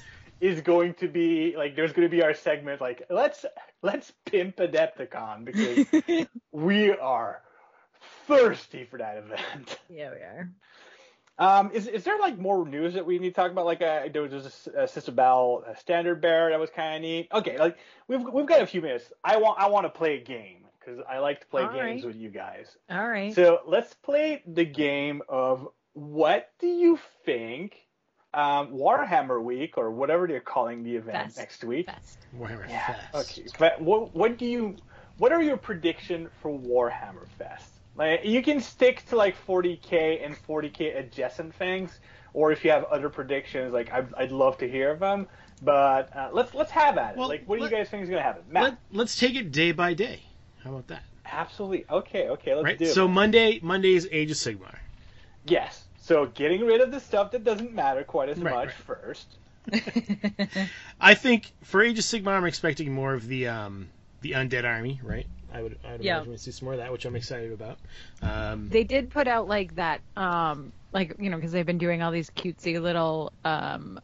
[0.42, 3.46] Is going to be like there's gonna be our segment like let's
[3.82, 7.42] let's pimp Adepticon because we are
[8.28, 9.80] thirsty for that event.
[9.90, 10.50] yeah, we are.
[11.38, 13.66] Um, is is there like more news that we need to talk about?
[13.66, 17.02] Like uh, there was just a, Sister Bell a standard bearer that was kind of
[17.02, 17.30] neat.
[17.34, 17.78] Okay, like
[18.10, 19.12] we've we've got a few minutes.
[19.24, 22.04] I want I want to play a game because I like to play All games
[22.04, 22.08] right.
[22.08, 22.76] with you guys.
[22.90, 23.34] All right.
[23.34, 27.88] So let's play the game of what do you think
[28.34, 31.38] um, Warhammer Week or whatever they're calling the event Fest.
[31.38, 31.88] next week.
[31.88, 32.18] Best.
[32.38, 32.94] Warhammer Yeah.
[33.12, 33.40] Fest.
[33.40, 33.50] Okay.
[33.58, 34.76] But what what do you
[35.18, 37.72] what are your prediction for Warhammer Fest?
[37.96, 42.00] Like you can stick to like 40k and 40k adjacent things,
[42.34, 45.28] or if you have other predictions, like I'd, I'd love to hear them.
[45.62, 47.18] But uh, let's let's have at it.
[47.18, 48.44] Well, like, what do let- you guys think is gonna happen?
[48.50, 48.64] Matt.
[48.64, 50.22] Let, let's take it day by day.
[50.64, 51.04] How about that?
[51.26, 51.86] Absolutely.
[51.90, 52.30] Okay.
[52.30, 52.56] Okay.
[52.56, 52.78] Let's right.
[52.78, 52.94] do it.
[52.94, 54.76] So Monday, Monday is Age of Sigmar.
[55.46, 55.86] Yes.
[56.00, 58.76] So getting rid of the stuff that doesn't matter quite as Right, much right.
[58.76, 59.38] first.
[61.00, 63.90] I think for Age of Sigmar, I'm expecting more of the um,
[64.22, 65.28] the undead army, right?
[65.52, 66.02] I would, I would Yeah.
[66.02, 67.80] imagine we see some more of that, which I'm excited about.
[68.22, 72.02] Um, they did put out like that, um, like you know, because they've been doing
[72.02, 74.00] all these cutesy little um,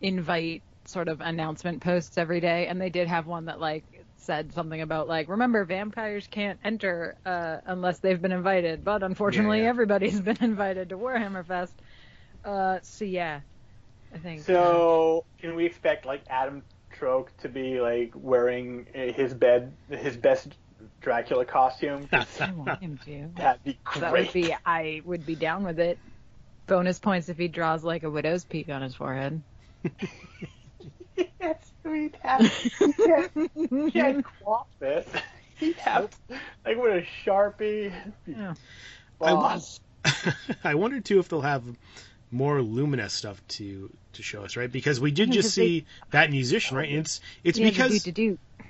[0.00, 3.84] invite sort of announcement posts every day, and they did have one that like
[4.28, 9.62] said something about like remember vampires can't enter uh, unless they've been invited, but unfortunately
[9.62, 11.74] Yeah, everybody's been invited to Warhammer Fest.
[12.44, 13.40] Uh, so yeah,
[14.14, 14.40] I think.
[14.40, 16.62] uh, So can we expect like Adam
[16.92, 20.58] Troke to be like wearing uh, his bed his best
[21.00, 22.06] Dracula costume?
[22.12, 23.30] I want him to.
[23.36, 24.00] That'd be great.
[24.02, 24.54] That would be.
[24.66, 25.98] I would be down with it.
[26.66, 29.42] Bonus points if he draws like a widow's peak on his forehead.
[31.40, 32.40] yes, we'd have.
[33.54, 35.08] He can't quaff it.
[35.56, 36.14] He'd have
[36.64, 37.92] like with a sharpie.
[38.26, 38.54] Yeah.
[39.20, 39.80] I Boss.
[40.64, 41.64] I wonder too if they'll have
[42.30, 44.70] more Lumineth stuff to to show us, right?
[44.70, 46.88] Because we did just just 'cause they- see that musician, right?
[46.88, 48.04] And it's it's Yeah, because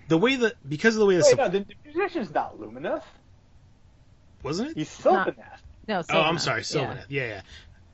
[0.09, 2.59] the way that because of the way the Wait, sup- no, the, the musician's not
[2.59, 3.05] luminous.
[4.43, 4.77] wasn't it?
[4.79, 5.35] He's Sylvaneth.
[5.87, 6.95] No, Oh, I'm Sylvaneth, sorry, yeah.
[6.95, 7.05] Sylvaneth.
[7.09, 7.41] Yeah, yeah.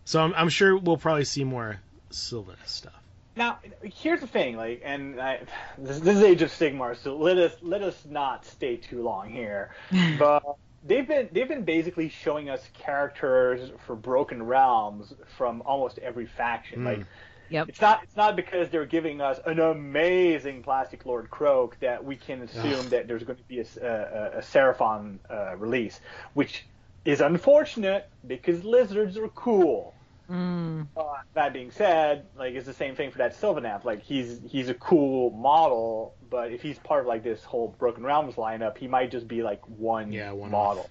[0.05, 2.93] So I'm, I'm sure we'll probably see more Sylvaneth stuff.
[3.37, 5.40] Now, here's the thing, like, and I,
[5.77, 9.29] this, this is Age of Sigmar, so let us let us not stay too long
[9.29, 9.75] here.
[10.18, 10.42] but
[10.85, 16.81] they've been they've been basically showing us characters for Broken Realms from almost every faction.
[16.81, 16.85] Mm.
[16.85, 17.07] Like,
[17.51, 17.68] Yep.
[17.68, 22.16] it's not it's not because they're giving us an amazing Plastic Lord Kroak that we
[22.16, 26.01] can assume that there's going to be a a Seraphon uh, release,
[26.33, 26.64] which
[27.05, 29.93] is unfortunate because lizards are cool.
[30.30, 30.87] Mm.
[30.96, 31.02] Uh,
[31.34, 33.84] that being said, like it's the same thing for that Sylvaneth.
[33.84, 38.04] Like he's he's a cool model, but if he's part of like this whole Broken
[38.04, 40.88] Realms lineup, he might just be like one, Yeah, one model.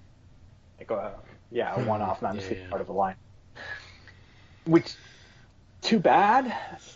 [0.78, 1.10] Like uh,
[1.50, 2.70] yeah, a one off, not Yeah, necessarily yeah.
[2.70, 3.16] part of a line.
[4.66, 4.94] Which,
[5.82, 6.46] too bad.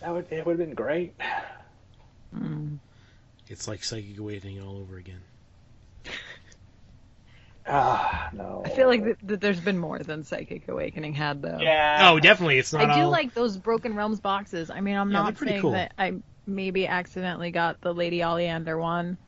[0.01, 1.15] That would it would have been great.
[2.35, 2.79] Mm.
[3.49, 5.23] It's like Psychic Awakening all over again.
[7.69, 8.63] Ah, no.
[8.65, 11.59] I feel like that, that there's been more than Psychic Awakening had though.
[11.63, 12.11] Yeah.
[12.11, 12.59] Oh, definitely.
[12.59, 14.71] It's not I do like those Broken Realms boxes.
[14.71, 15.73] I mean, I'm Yeah, not saying cool.
[15.73, 16.15] that I
[16.47, 19.19] maybe accidentally got the Lady Olynder one,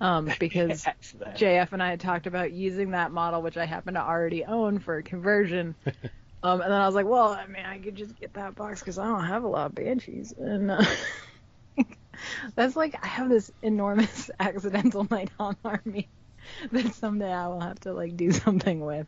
[0.00, 0.88] um, because
[1.34, 4.78] JF and I had talked about using that model, which I happen to already own
[4.78, 5.76] for a conversion.
[6.44, 8.80] Um, and then I was like, well, I mean, I could just get that box
[8.80, 10.84] because I don't have a lot of banshees, and uh,
[12.56, 16.10] that's like I have this enormous accidental Nighthaunt army
[16.72, 19.06] that someday I will have to like do something with.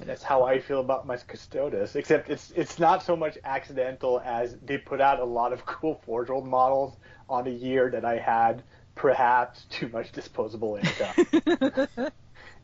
[0.00, 1.96] That's how I feel about my Custodes.
[1.96, 6.00] Except it's it's not so much accidental as they put out a lot of cool
[6.04, 6.96] Forge World models
[7.28, 8.62] on a year that I had
[8.94, 12.10] perhaps too much disposable income.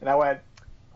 [0.00, 0.40] and I went,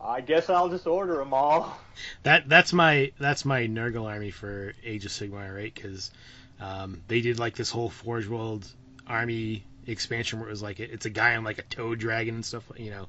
[0.01, 1.79] I guess I'll just order them all.
[2.23, 5.73] That that's my that's my Nurgle army for Age of Sigmar, right?
[5.73, 6.11] Because
[6.59, 8.67] um, they did like this whole Forge World
[9.07, 12.45] army expansion where it was like it's a guy on like a toad dragon and
[12.45, 13.07] stuff, you know.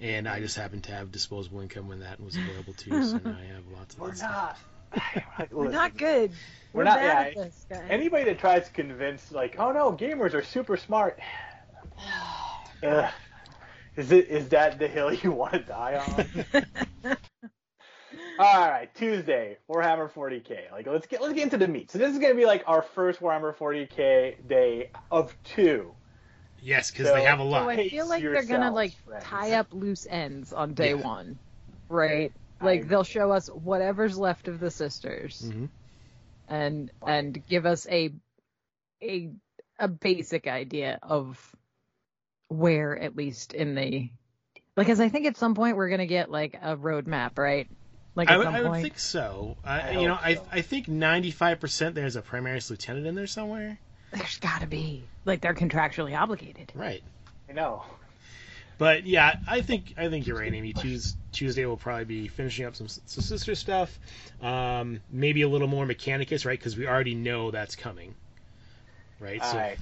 [0.00, 3.36] And I just happened to have disposable income when that was available too, so now
[3.40, 4.64] I have lots of We're that stuff.
[5.38, 5.52] not.
[5.52, 6.32] We're not good.
[6.72, 7.82] We're We're, not- bad yeah, at this, guys.
[7.88, 11.18] Anybody that tries to convince, like, oh no, gamers are super smart.
[12.82, 13.10] Ugh.
[13.96, 16.26] is it is that the hill you want to die
[17.04, 17.16] on?
[18.38, 20.72] All right, Tuesday, Warhammer 40k.
[20.72, 21.92] Like, let's get let's get into the meat.
[21.92, 25.94] So this is gonna be like our first Warhammer 40k day of two.
[26.64, 27.60] Yes, because So- they have a lot.
[27.60, 27.78] So lot.
[27.78, 29.22] I feel like they're gonna like friends.
[29.24, 31.06] tie up loose ends on day Yeah.
[31.06, 31.38] one,
[31.90, 32.32] right?
[32.62, 35.68] Like I- they'll show us whatever's left of the sisters, Mhm.
[36.48, 38.12] and and give us a
[39.02, 39.30] a
[39.78, 41.54] a basic idea of
[42.48, 44.08] where at least in the
[44.74, 47.68] because I think at some point we're gonna get like a roadmap, right?
[48.14, 48.82] Like I at would, some I would point.
[48.82, 49.56] think so.
[49.64, 50.58] I, I you know, hope I.
[50.58, 53.78] I think 95% there's a Primaris Lieutenant in there somewhere.
[54.14, 56.72] There's gotta be like they're contractually obligated.
[56.74, 57.02] Right.
[57.48, 57.82] I know.
[58.78, 60.72] But yeah, I think I think you're right, Amy.
[60.72, 63.96] Tues- Tuesday will probably be finishing up some, some sister stuff,
[64.42, 66.58] um, maybe a little more Mechanicus, right?
[66.58, 68.14] Because we already know that's coming,
[69.20, 69.42] right?
[69.44, 69.76] So I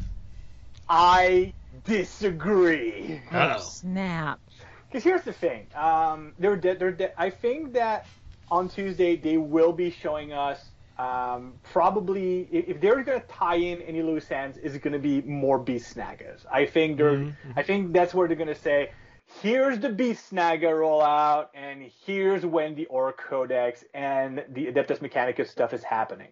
[0.88, 1.52] I
[1.84, 3.20] disagree.
[3.30, 3.60] Uh-oh.
[3.60, 4.40] Snap.
[4.88, 5.66] Because here's the thing.
[5.74, 8.06] Um, they're de- they're de- I think that
[8.50, 10.62] on Tuesday they will be showing us
[10.98, 15.22] um, probably if they're going to tie in any loose ends, is going to be
[15.22, 16.44] more Beast Snaggas?
[16.50, 18.90] I think they're Mhm, I think that's where they're going to say.
[19.40, 25.48] Here's the Beast Snagga rollout, and here's when the Ork Codex and the Adeptus Mechanicus
[25.48, 26.28] stuff is happening.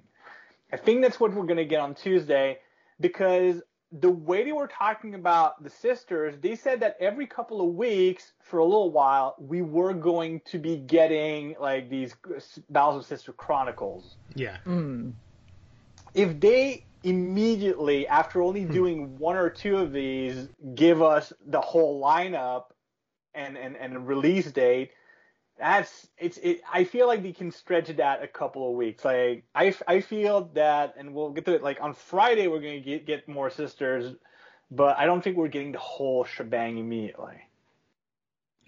[0.73, 2.59] I think that's what we're going to get on Tuesday
[3.01, 7.75] because the way they were talking about the sisters, they said that every couple of
[7.75, 12.15] weeks for a little while, we were going to be getting like these
[12.71, 14.17] Battles of Sister Chronicles.
[14.35, 15.13] yeah, Mm.
[16.15, 22.03] If they immediately, after only doing one or two of these, give us the whole
[22.03, 22.67] lineup
[23.35, 24.91] and, and, and release date,
[25.61, 29.05] that's it's it i feel like they can stretch that a couple of weeks.
[29.05, 32.83] Like i, I feel that and we'll get to it like on friday we're going
[32.83, 34.17] to get, get more sisters
[34.71, 37.37] but i don't think we're getting the whole shebang immediately.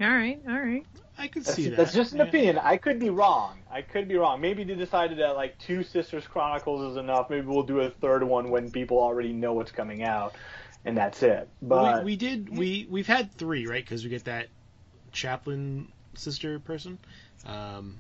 [0.01, 0.85] All right, all right.
[1.19, 1.77] I could that's, see that.
[1.77, 2.25] that's just an yeah.
[2.25, 2.59] opinion.
[2.59, 3.59] I could be wrong.
[3.71, 4.41] I could be wrong.
[4.41, 7.31] Maybe they decided that like two sisters chronicles is enough.
[7.31, 10.35] Maybe we'll do a third one when people already know what's coming out
[10.85, 11.49] and that's it.
[11.61, 13.85] But we, we did we we've had three right?
[13.85, 14.49] Because we get that
[15.13, 16.99] chaplain sister person.
[17.47, 17.99] Um,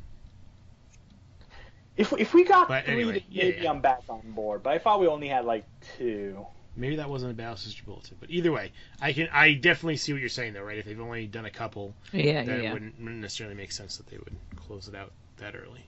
[1.96, 3.70] if, if we got But three anyway, then yeah, maybe yeah.
[3.70, 5.64] i'm back on board but i thought we only had like
[5.98, 9.98] two maybe that wasn't a Battle Sister Bulletin, but either way, I can I definitely
[9.98, 10.78] see what you're saying though, right?
[10.78, 12.70] If they've only done a couple, Yeah, then yeah.
[12.70, 15.84] it wouldn't, wouldn't necessarily make sense that they would close it out that early.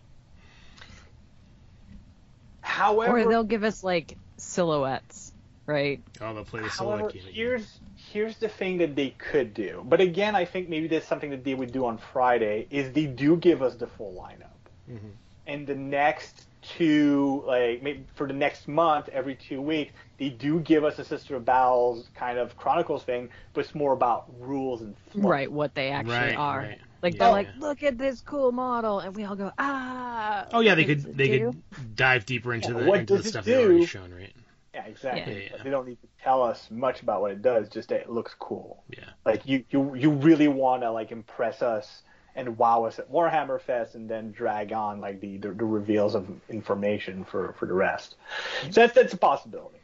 [2.60, 5.32] however Or they'll give us like silhouettes,
[5.66, 6.02] right?
[6.20, 7.22] Oh, they'll play the However, silhouette game.
[7.22, 7.34] again.
[7.34, 7.80] here's
[8.14, 9.82] here's the thing that they could do.
[9.84, 13.06] But again, I think maybe that's something that they would do on Friday is they
[13.06, 14.60] do give us the full lineup.
[14.88, 15.10] Mhm.
[15.48, 20.60] And the next two, like maybe for the next month, every two weeks, they do
[20.60, 24.80] give us a Sister of Battles kind of Chronicles thing, but it's more about rules
[24.80, 25.28] and flow.
[25.28, 26.58] Right, what they actually Right, are.
[26.60, 26.80] right.
[27.02, 27.24] Like Yeah.
[27.24, 30.46] they're like, look at this cool model, and we all go, ah.
[30.52, 31.52] Oh yeah, they could they do?
[31.72, 34.14] could dive deeper into Yeah, the what into the does it stuff they've already shown,
[34.14, 34.33] right?
[34.74, 35.44] Yeah, exactly.
[35.44, 35.62] Yeah, yeah.
[35.62, 38.34] They don't need to tell us much about what it does, just that it looks
[38.38, 38.82] cool.
[38.90, 39.04] Yeah.
[39.24, 42.02] Like you, you, you really want to like impress us
[42.34, 46.16] and wow us at Warhammer Fest, and then drag on like the, the, the reveals
[46.16, 48.16] of information for, for the rest.
[48.64, 49.78] So that's that's a possibility.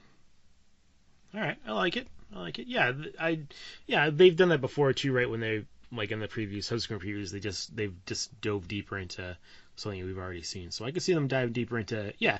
[1.32, 2.08] All right, I like it.
[2.34, 2.66] I like it.
[2.66, 3.40] Yeah, I
[3.86, 5.30] yeah they've done that before too, right?
[5.30, 9.36] When they like in the previews, subsequent previews, they just they've just dove deeper into
[9.80, 10.70] something we've already seen.
[10.70, 12.38] So I could see them dive deeper into yeah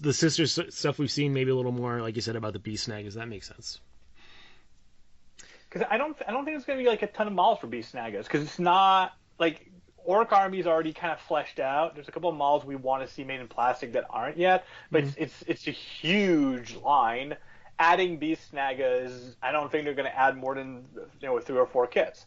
[0.00, 2.58] the sister s- stuff we've seen, maybe a little more like you said about the
[2.58, 3.04] beast snag.
[3.04, 3.80] Does that make sense?
[5.68, 7.66] Because I don't I don't think it's gonna be like a ton of models for
[7.66, 9.70] Beast Snaggas because it's not like
[10.04, 11.94] Orc Army is already kind of fleshed out.
[11.94, 14.66] There's a couple of models we want to see made in plastic that aren't yet,
[14.90, 15.22] but it's, mm-hmm.
[15.22, 17.36] it's it's a huge line.
[17.78, 20.84] Adding Beast Snaggas, I don't think they're going to add more than
[21.20, 22.26] you know three or four kits.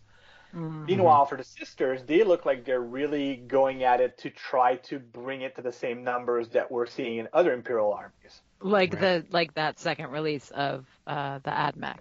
[0.55, 4.99] Meanwhile, for the sisters, they look like they're really going at it to try to
[4.99, 8.41] bring it to the same numbers that we're seeing in other Imperial armies.
[8.61, 9.01] like Right.
[9.01, 11.97] the like that second release of uh, the AdMech.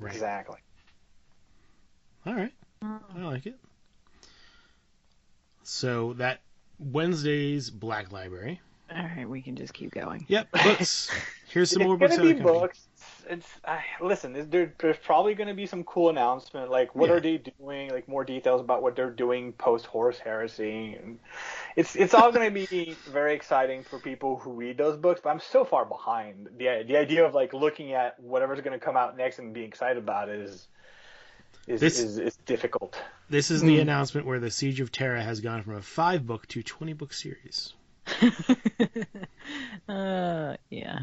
[0.00, 0.12] Right.
[0.12, 0.58] Exactly.
[2.26, 2.52] All right.
[2.82, 3.54] I like it.
[5.62, 6.40] So that
[6.78, 8.60] Wednesday's Black Library.
[8.94, 10.26] All right, we can just keep going.
[10.28, 11.10] Yep, books.
[11.48, 12.60] Here's some more it's gonna be of the company.
[12.60, 12.86] books.
[13.28, 14.36] It's I, listen.
[14.36, 17.16] is There, there's probably gonna be some cool announcement, like what Yeah.
[17.16, 21.18] are they doing, like more details about what they're doing post Horus Heresy, and
[21.76, 25.30] it's it's all going to be very exciting for people who read those books, but
[25.30, 26.48] I'm so far behind.
[26.58, 29.68] the The idea of like looking at whatever's going to come out next and being
[29.68, 30.68] excited about it is
[31.66, 33.00] is This- is, is difficult.
[33.30, 36.46] This is the announcement where the Siege of Terra has gone from a five book
[36.48, 37.72] to twenty book series.
[39.88, 40.98] uh, yeah.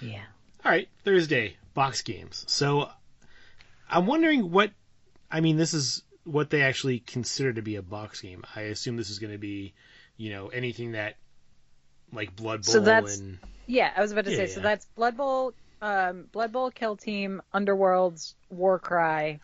[0.00, 0.22] Yeah.
[0.64, 2.44] All right, Thursday box games.
[2.48, 2.88] So
[3.88, 4.70] I'm wondering what
[5.30, 5.56] I mean.
[5.56, 8.44] This is what they actually consider to be a box game.
[8.54, 9.72] I assume this is going to be,
[10.16, 11.16] you know, anything that
[12.12, 14.46] like Blood Bowl So that's- and Yeah, I was about to Yeah, say.
[14.48, 19.40] So that's Blood Bowl, um, Blood Bowl, Kill Team, Underworlds, Warcry,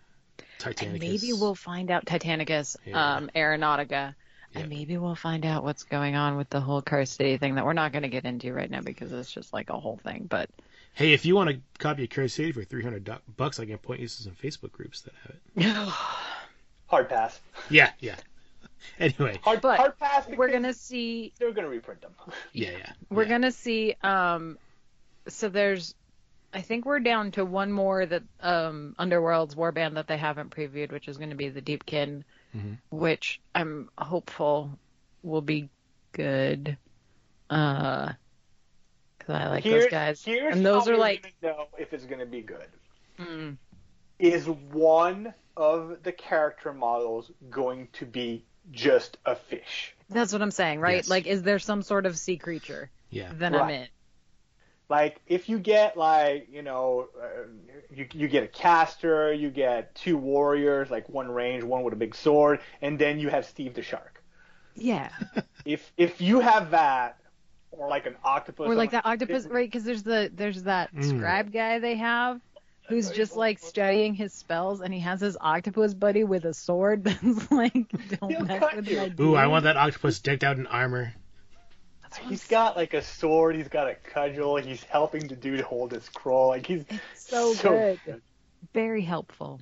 [0.59, 0.83] Titanicus.
[0.83, 3.17] and maybe we'll find out Titanicus, Yeah.
[3.17, 4.15] um, Aeronautica, Yeah.
[4.55, 7.65] and maybe we'll find out what's going on with the whole Cursed City thing that
[7.65, 10.27] we're not going to get into right now because it's just like a whole thing.
[10.29, 10.51] But
[10.97, 13.77] Hey, if you want to copy a Cursed City for 300 du- bucks, I can
[13.77, 15.37] point you to some Facebook groups that have
[15.87, 15.93] it.
[16.87, 17.39] Hard pass.
[17.69, 18.17] Yeah, yeah.
[18.99, 20.27] Anyway, Hard, But hard pass.
[20.29, 22.13] we're gonna see They're gonna reprint them.
[22.53, 22.93] yeah, yeah.
[23.11, 23.29] We're yeah.
[23.29, 23.95] gonna see.
[24.03, 24.59] Um,
[25.29, 25.95] so there's,
[26.55, 30.93] I think we're down to one more that um Underworld's warband that they haven't previewed,
[30.93, 32.23] which is going to be the Deepkin,
[32.57, 32.79] Mhm.
[32.91, 34.79] which I'm hopeful
[35.23, 35.69] will be
[36.13, 36.77] good.
[37.51, 38.13] Uh,
[39.27, 42.05] because I like Here- those guys, Here's and those how are like, know if it's
[42.05, 42.67] gonna be good.
[43.19, 43.57] mm,
[44.19, 49.95] Is one of the character models going to be just a fish?
[50.09, 50.97] that's what I'm saying, right?
[50.99, 51.09] Yes.
[51.09, 52.91] Like, is there some sort of sea creature?
[53.11, 53.31] Yeah.
[53.35, 53.89] Then I'm in.
[54.89, 57.49] Like if you get like you know uh,
[57.93, 61.97] you you get a caster, you get two warriors, like one range, one with a
[61.97, 64.23] big sword, and then you have Steve the shark.
[64.77, 65.09] Yeah,
[65.65, 67.19] If if you have that,
[67.71, 69.67] or like an octopus, or like that octopus, right?
[69.67, 71.05] Because there's the there's that Mm.
[71.05, 72.41] scribe guy they have
[72.89, 77.05] who's just like studying his spells, and he has his octopus buddy with a sword
[77.05, 78.97] that's like, He'll don't mess with you.
[78.99, 81.13] my Ooh, I want that octopus decked out in armor.
[82.29, 86.05] He's got like a sword, he's got a cudgel, he's helping the dude hold his
[86.05, 86.49] scroll.
[86.49, 88.01] Like he's so good.
[88.73, 89.61] Very helpful,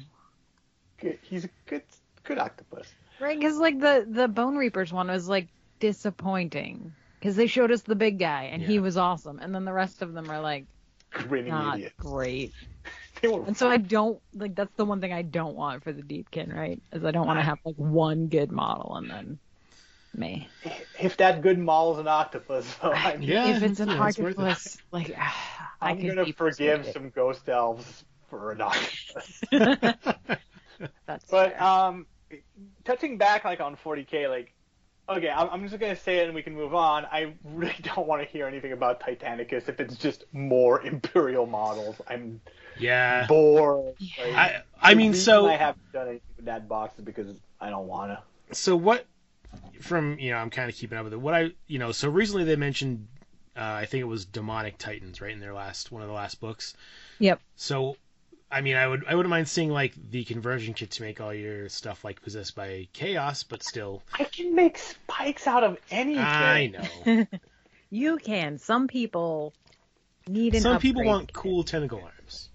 [1.01, 1.19] good.
[1.23, 1.83] He's a good
[2.23, 2.89] good octopus.
[3.19, 3.39] right?
[3.39, 5.49] Because like the the Bonereapers one was like
[5.81, 6.93] disappointing
[7.25, 10.03] because they showed us the big guy and he was awesome, and then the rest
[10.03, 10.67] of them are like
[11.13, 11.95] Grinning not idiot.
[11.99, 12.55] great.
[13.23, 15.93] They were And so I don't like that's the one thing I don't want for
[15.93, 16.83] the Deepkin, right?
[16.93, 19.41] Is I don't want to have like one good model and then
[20.15, 20.53] me.
[20.99, 24.79] if that good model's an octopus, though, I'm, Yeah, if it's an yeah, it's octopus,
[24.93, 25.13] like
[25.81, 26.87] I I'm gonna forgive persuaded.
[26.87, 29.45] some ghost elves for an octopus.
[31.07, 31.61] That's but fair.
[31.61, 32.07] um,
[32.85, 34.55] touching back like on 40k, like
[35.09, 37.05] okay, I'm, I'm just gonna say it and we can move on.
[37.07, 41.97] I really don't want to hear anything about Titanicus if it's just more Imperial models.
[42.09, 42.41] I'm
[42.79, 43.27] Yeah.
[43.27, 43.95] bored.
[44.19, 47.29] Like, I I mean, so I haven't done anything with that box is because
[47.61, 48.23] I don't wanna.
[48.53, 49.07] so what
[49.81, 51.21] from you know I'm kind of keeping up with it.
[51.21, 53.07] What I you know so recently they mentioned
[53.57, 56.41] uh, I think it was demonic titans right in their last one of the last
[56.41, 56.75] books.
[57.21, 57.41] Yep.
[57.57, 57.97] So
[58.55, 61.35] I mean I would I wouldn't mind seeing like the conversion kit to make all
[61.35, 66.23] your stuff like possessed by chaos, but still I can make spikes out of anything.
[66.25, 66.67] I
[67.09, 67.27] know
[67.91, 68.59] you can.
[68.59, 69.53] Some people
[70.29, 71.35] need an some people want kit.
[71.35, 72.49] cool tentacle arms.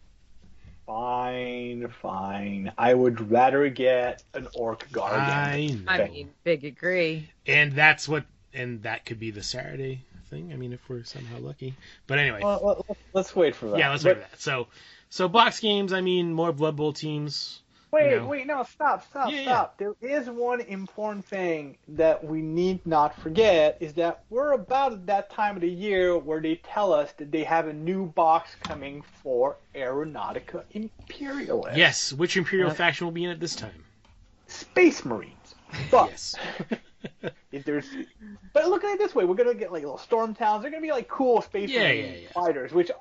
[0.85, 2.71] Fine, fine.
[2.77, 5.85] I would rather get an orc guardian.
[5.87, 6.03] I know.
[6.05, 7.29] I mean, big agree.
[7.45, 8.23] and that's what
[8.53, 10.51] and that could be the Saturday thing.
[10.51, 11.75] I mean if we're somehow lucky.
[12.07, 12.39] But anyway.
[12.41, 13.79] Well, well, let's- let's wait for that.
[13.79, 14.41] yeah, let's But- wait for that.
[14.41, 14.67] So
[15.09, 17.61] so box games, I mean more Blood Bowl teams.
[17.91, 18.27] Wait, you know.
[18.27, 19.77] wait, no, stop, stop, Yeah, stop.
[19.79, 25.07] There is one important thing that we need not forget is that we're about at
[25.07, 28.51] that time of the year where they tell us that they have a new box
[28.61, 31.75] coming for Aeronautica Imperialis.
[31.75, 33.83] Yes, which Imperial Uh, faction will be in it this time?
[34.45, 35.55] Space Marines.
[35.89, 36.35] But Yes.
[37.51, 37.87] if there's
[38.53, 40.61] but look at it this way, we're gonna get like little Stormtalons.
[40.61, 42.29] They're gonna be like cool space Yeah, marine yeah, yeah.
[42.33, 42.91] fighters, which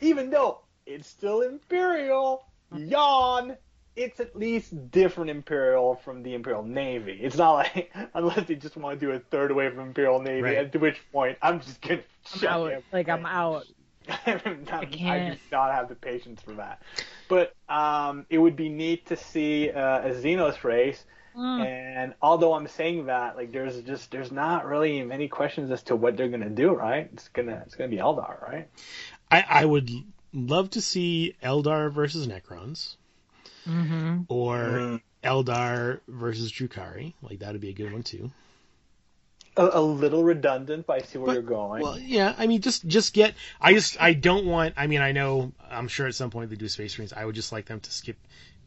[0.00, 3.56] even though it's still Imperial, yawn,
[3.96, 7.18] it's at least different Imperial from the Imperial Navy.
[7.20, 10.42] It's not like unless they just want to do a third wave of Imperial Navy,
[10.42, 10.56] Right.
[10.56, 12.00] at which point I'm just gonna
[12.34, 12.68] I'm shut out.
[12.70, 12.82] them.
[12.92, 13.66] Like I'm out.
[14.26, 15.38] I'm not- I, do can't.
[15.52, 16.82] have the patience for that.
[17.28, 21.04] But um, it would be neat to see uh, a Xenos race.
[21.36, 21.64] Mm.
[21.64, 25.94] And although I'm saying that, like, there's just there's not really many questions as to
[25.94, 27.08] what they're gonna do, right?
[27.12, 28.68] It's gonna it's gonna be Eldar, right?
[29.30, 30.02] I, I would l-
[30.32, 32.96] love to see Eldar versus Necrons
[33.66, 34.22] Mm-hmm.
[34.28, 35.00] or Mm.
[35.22, 37.12] Eldar versus Drukari.
[37.22, 38.30] Like that would be a good one too.
[39.56, 41.82] A, a little redundant, but I see where But- you're going.
[41.82, 45.12] Well, yeah, I mean just just get I just I don't want I mean I
[45.12, 47.12] know I'm sure at some point they do Space Marines.
[47.12, 48.16] I would just like them to skip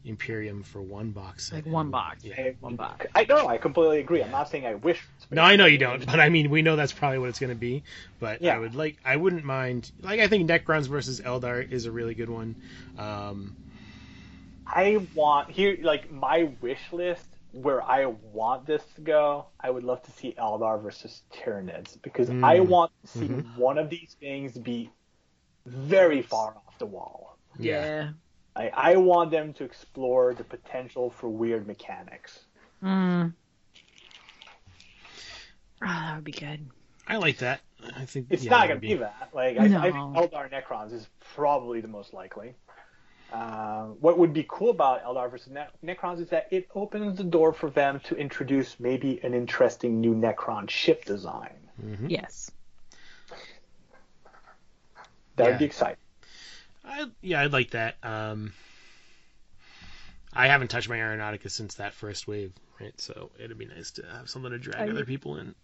[0.04, 1.64] Imperium for one box set.
[1.64, 2.24] Like one box.
[2.24, 2.34] Yeah.
[2.38, 3.06] I, One box.
[3.14, 3.48] I know.
[3.48, 4.22] I completely agree.
[4.22, 5.02] I'm not saying I wish.
[5.30, 7.50] No, I know you don't, but I mean, we know that's probably what it's going
[7.50, 7.82] to be.
[8.20, 9.90] But I would like, I wouldn't mind.
[10.00, 12.56] Like, I think Necrons versus Eldar is a really good one.
[12.98, 13.56] Um,
[14.66, 19.46] I want here like my wish list where I want this to go.
[19.60, 22.66] I would love to see Eldar versus Tyranids because I Mm.
[22.68, 23.56] want to see Mhm.
[23.56, 24.90] one of these things be
[25.66, 27.38] very far off the wall.
[27.58, 28.10] Yeah.
[28.56, 32.44] I, I want them to explore the potential for weird mechanics.
[32.82, 33.32] Mm.
[35.82, 36.68] Oh, that would be good.
[37.06, 37.60] I like that.
[37.96, 39.30] I think It's yeah, not gonna be that.
[39.34, 42.54] Like I, I think Eldar Necrons is probably the most likely.
[43.32, 47.24] Uh, what would be cool about Eldar versus ne- Necrons is that it opens the
[47.24, 51.68] door for them to introduce maybe an interesting new Necron ship design.
[51.82, 52.08] Mhm.
[52.10, 52.50] Yes.
[55.36, 55.50] That Yeah.
[55.50, 55.96] would be exciting.
[56.84, 57.96] I, yeah, I'd like that.
[58.02, 58.52] Um,
[60.32, 62.98] I haven't touched my Aeronautica since that first wave, right?
[63.00, 65.54] So it'd be nice to have something to drag I- other people in.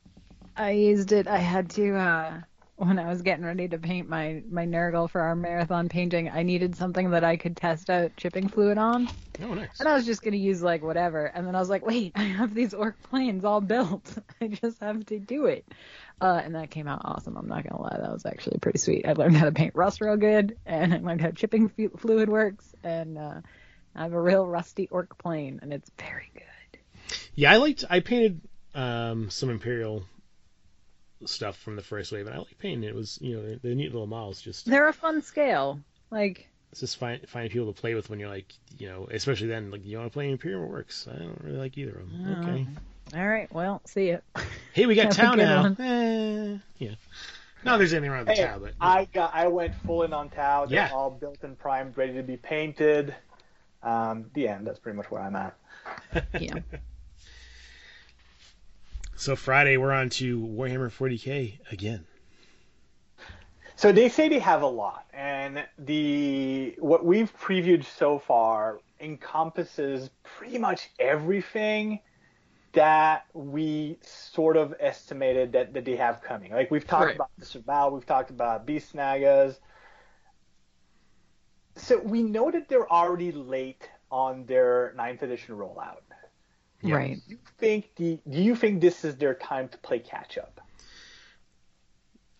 [0.57, 1.27] I used it.
[1.27, 2.41] I had to uh
[2.81, 6.31] when I was getting ready to paint my my Nurgle for our marathon painting.
[6.31, 9.09] I needed something that I could test out chipping fluid on,
[9.43, 9.79] Oh, nice.
[9.81, 11.27] and I was just gonna use like whatever.
[11.27, 14.17] And then I was like, wait, I have these orc planes all built.
[14.41, 15.67] I just have to do it.
[16.23, 17.37] Uh, and that came out awesome.
[17.37, 19.07] I'm not gonna lie, that was actually pretty sweet.
[19.07, 21.69] I learned how to paint rust real good, and I learned how chipping
[21.99, 23.41] fluid works, and uh,
[23.95, 26.79] I have a real rusty orc plane, and it's very good.
[27.35, 27.85] Yeah, I liked.
[27.91, 28.41] I painted
[28.75, 30.03] um, some Imperial
[31.27, 32.85] stuff from the first wave, and I like painting.
[32.85, 32.89] it.
[32.89, 34.41] It was, you know, they're, they're neat little models.
[34.41, 35.81] Just They're a fun scale.
[36.11, 39.49] Like it's just find, finding people to play with when you're like, you know, especially
[39.49, 41.09] then, like, you want to play in Imperial works.
[41.13, 42.37] I don't really like either of them.
[42.39, 42.43] Oh.
[42.51, 42.67] Okay.
[43.19, 44.19] All right, well, see ya.
[44.73, 45.77] Hey, we got Have a Tau now.
[45.85, 46.95] Eh, yeah.
[47.65, 50.13] No, there's anything wrong with the Hey, Tau, but I got I went full in
[50.13, 50.67] on Tau.
[50.67, 50.91] They're Yeah.
[50.95, 53.15] all built and primed, ready to be painted.
[53.83, 54.67] Um, the end.
[54.67, 55.57] That's pretty much where I'm at.
[56.41, 56.55] Yeah.
[59.21, 62.07] So Friday we're on to Warhammer 40k again.
[63.77, 70.09] So they say they have a lot, and the what we've previewed so far encompasses
[70.23, 72.01] pretty much everything
[72.73, 76.53] that we sort of estimated that, that they have coming.
[76.53, 77.15] Like we've talked Right.
[77.17, 79.59] about the Sabal, we've talked about Beast Snaggas.
[81.77, 86.10] So we know that they're already late on their ninth edition rollout.
[86.83, 86.95] Yeah.
[86.95, 87.21] Right.
[87.29, 90.61] Do you think the do you think this is their time to play catch up?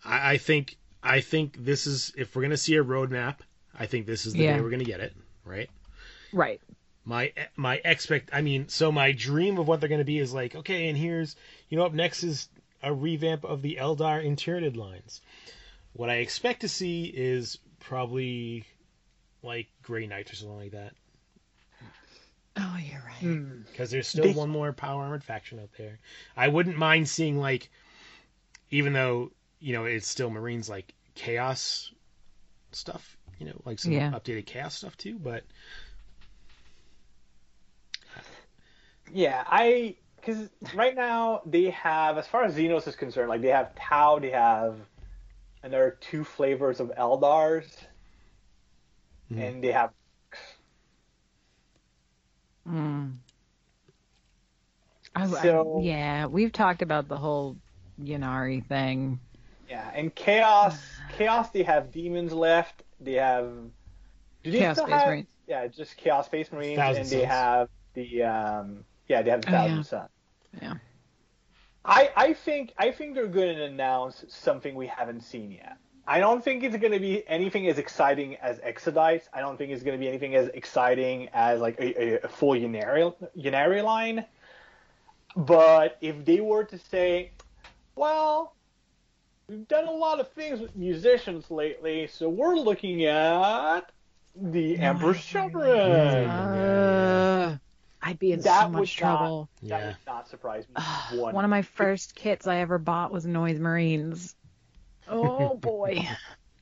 [0.03, 3.37] I, I think I think this is if we're gonna see a roadmap,
[3.77, 4.55] I think this is the Yeah.
[4.55, 5.13] day we're gonna get it,
[5.45, 5.69] right?
[6.33, 6.61] Right.
[7.03, 10.33] my my expect I mean so my dream of what they're going to be is
[10.33, 11.35] like okay and here's
[11.67, 12.47] you know up next is
[12.83, 15.19] a revamp of the Eldar Interited lines.
[15.93, 18.65] What I expect to see is probably
[19.43, 20.93] like Grey Knights or something like that
[22.57, 23.65] Oh, you're right.
[23.65, 25.99] because there's still They- one more power armored faction out there.
[26.35, 27.69] I wouldn't mind seeing like
[28.69, 31.91] even though you know it's still Marines like chaos
[32.71, 34.11] stuff, you know, like some Yeah.
[34.11, 35.43] updated chaos stuff too, but
[39.11, 43.47] Yeah, I because right now they have, as far as Xenos is concerned, like they
[43.49, 44.77] have Tau, they have
[45.63, 47.65] another two flavors of Eldars,
[49.31, 49.41] Mhm.
[49.41, 49.91] and they have
[52.69, 53.13] Mm.
[55.15, 57.57] I, I- So- yeah, we've talked about the whole
[58.01, 59.19] Ynnari thing.
[59.69, 60.77] yeah, and Chaos.
[61.17, 62.83] Chaos, they have demons left.
[62.99, 63.49] They have.
[64.43, 65.07] Do they Chaos still Space have?
[65.07, 65.27] Marines.
[65.47, 67.29] Yeah, just Chaos Space Marines, Thousand and they Suns.
[67.31, 68.83] have the um.
[69.07, 69.83] Yeah, they have the Oh, Thousand yeah.
[69.83, 70.09] Suns.
[70.61, 70.73] Yeah.
[71.83, 75.77] I, I think I think they're going to announce something we haven't seen yet.
[76.11, 79.23] I don't think it's going to be anything as exciting as Exodites.
[79.33, 82.27] I don't think it's going to be anything as exciting as like a, a, a
[82.27, 84.25] full Ynnari, Ynnari line.
[85.37, 87.31] But if they were to say,
[87.95, 88.53] well,
[89.47, 93.89] we've done a lot of things with musicians lately, so we're looking at
[94.35, 96.29] the Emperor's Children.
[96.29, 97.57] Uh,
[98.01, 99.49] I'd be in That so would much not- trouble.
[99.63, 99.87] That Yeah.
[99.87, 100.83] would not surprise me.
[101.21, 104.35] one One of my first kits I ever bought was Noise Marines.
[105.07, 106.07] Oh boy.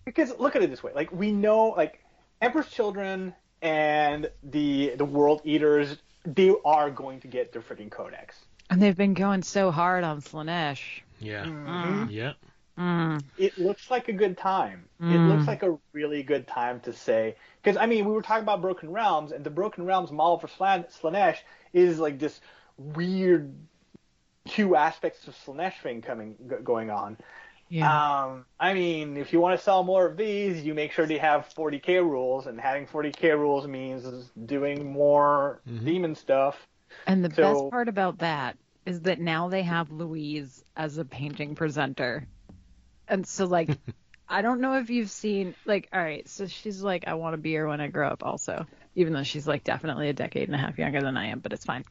[0.06, 2.04] because look at it this way like we know like
[2.42, 8.36] emperor's children and the the world eaters they are going to get their freaking codex
[8.70, 11.02] and they've been going so hard on Slaanesh.
[11.20, 11.46] yeah.
[11.46, 12.12] Mm.
[12.12, 12.34] Yeah.
[12.78, 13.22] Mm.
[13.38, 15.28] it looks like a good time it Mm.
[15.36, 18.62] looks like a really good time to say because i mean we were talking about
[18.62, 21.38] broken realms and the broken realms model for Slan- slaanesh
[21.74, 22.40] is like this
[22.78, 23.54] weird
[24.48, 27.18] two aspects of slaanesh thing coming g- going on
[27.70, 28.24] Yeah.
[28.24, 31.20] Um, I mean, if you want to sell more of these, you make sure they
[31.20, 34.04] have 40k rules, and having 40k rules means
[34.46, 35.86] doing more Mhm.
[35.86, 36.68] demon stuff.
[37.06, 41.06] and the so- best part about that is that now they have Louise as a
[41.06, 42.26] painting presenter.
[43.08, 43.70] And so like
[44.28, 47.38] I don't know if you've seen like all right, so she's like I want to
[47.38, 48.66] be her when I grow up also,
[48.96, 51.54] even though she's like definitely a decade and a half younger than I am, but
[51.54, 51.86] it's fine.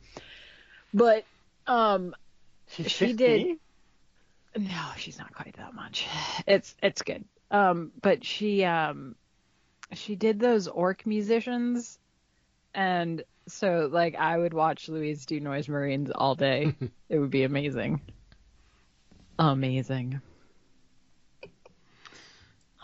[0.92, 1.24] But
[1.68, 2.14] um
[2.70, 3.16] She's She 15?
[3.16, 3.58] did.
[4.58, 6.06] No, she's not quite that much.
[6.46, 7.24] It's it's good.
[7.50, 9.14] Um, but she um,
[9.92, 11.98] she did those orc musicians,
[12.74, 16.74] and so like I would watch Louise do Noise Marines all day.
[17.08, 18.00] it would be amazing.
[19.38, 20.20] Amazing.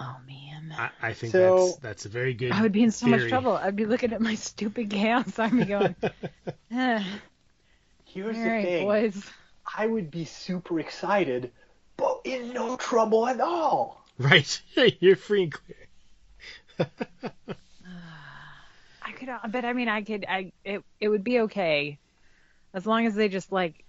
[0.01, 0.75] Oh man.
[0.77, 2.53] I, I think So- that's that's a very good.
[2.53, 3.57] I would be in so much trouble.
[3.57, 5.95] I'd be looking at my stupid chaos army going,
[6.71, 7.05] eh,
[8.05, 8.87] Here's all the right, thing.
[8.87, 9.25] boys.
[9.77, 11.51] I would be super excited,
[11.97, 14.05] but in no trouble at all.
[14.19, 14.61] Right,
[15.01, 16.79] you're free and clear.
[19.03, 21.99] I could, uh, but I mean, I could, I it it would be okay,
[22.73, 23.85] as long as they just like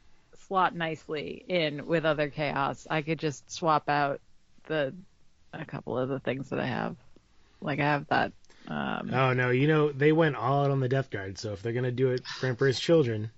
[0.47, 2.87] slot nicely in with other chaos.
[2.89, 4.21] I could just swap out
[4.67, 4.93] the
[5.53, 6.95] a couple of the things that I have.
[7.61, 8.31] Like I have that.
[8.67, 11.61] Um, Oh no, you know they went all out on the Death Guard, so if
[11.61, 13.31] they're gonna do it for Emperor's Children,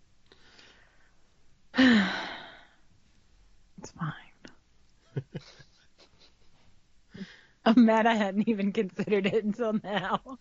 [1.77, 4.13] It's fine.
[7.65, 10.37] I'm mad I hadn't even considered it until now.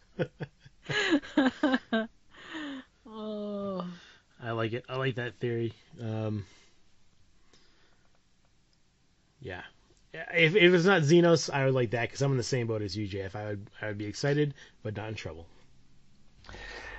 [3.06, 3.84] oh.
[4.42, 4.84] I like it.
[4.88, 5.72] I like that theory.
[6.00, 6.44] Um,
[9.40, 9.62] yeah,
[10.34, 12.82] if, if it's not Xenos, I would like that because I'm in the same boat
[12.82, 13.34] as you, JF.
[13.34, 15.46] I would I would be excited, but not in trouble.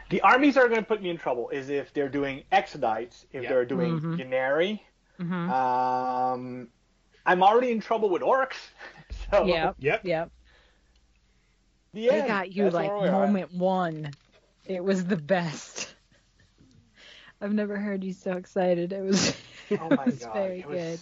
[0.09, 3.25] The armies that are going to put me in trouble is if they're doing Exodites,
[3.31, 3.49] if Yeah.
[3.49, 4.17] they're doing Mhm.
[4.17, 4.79] Gunari.
[5.17, 6.67] hmm Um,
[7.27, 8.55] I'm already in trouble with orcs.
[9.31, 9.75] So Yep.
[9.79, 10.05] Yep.
[10.05, 10.31] Yep.
[11.93, 12.27] the They end.
[12.27, 13.27] got you That's like where we are.
[13.27, 14.11] moment one.
[14.65, 15.93] It was the best.
[17.41, 18.93] I've never heard you so excited.
[18.93, 19.35] It was,
[19.69, 20.99] it Oh my was god, very it was, good.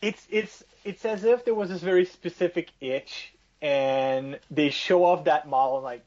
[0.00, 5.24] It's it's it's as if there was this very specific itch, and they show off
[5.24, 6.04] that model and like,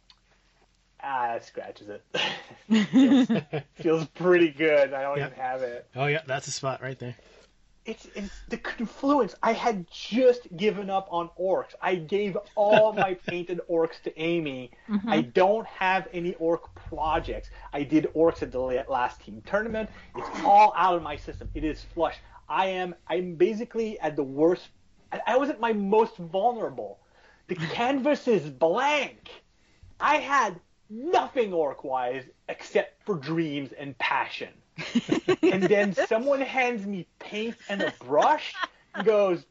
[1.01, 2.03] ah, that scratches it.
[2.91, 3.27] feels,
[3.75, 4.93] feels pretty good.
[4.93, 5.27] I don't Yeah.
[5.27, 5.87] even have it.
[5.95, 7.15] Oh yeah, that's a spot right there.
[7.85, 9.35] It's it's the confluence.
[9.43, 11.75] I had just given up on orcs.
[11.81, 14.71] I gave all my painted orcs to Amy.
[14.89, 15.09] Mm-hmm.
[15.09, 17.49] I don't have any orc projects.
[17.73, 19.89] I did orcs at the last team tournament.
[20.15, 21.49] It's all out of my system.
[21.53, 22.17] It is flush.
[22.49, 24.69] I am I'm basically at the worst.
[25.11, 26.99] I, I was at my most vulnerable.
[27.47, 29.29] The canvas is blank.
[29.99, 30.59] I had
[30.89, 34.49] nothing orc wise except for dreams and passion.
[35.41, 38.53] and then someone hands me paint and a brush
[38.93, 39.45] and goes,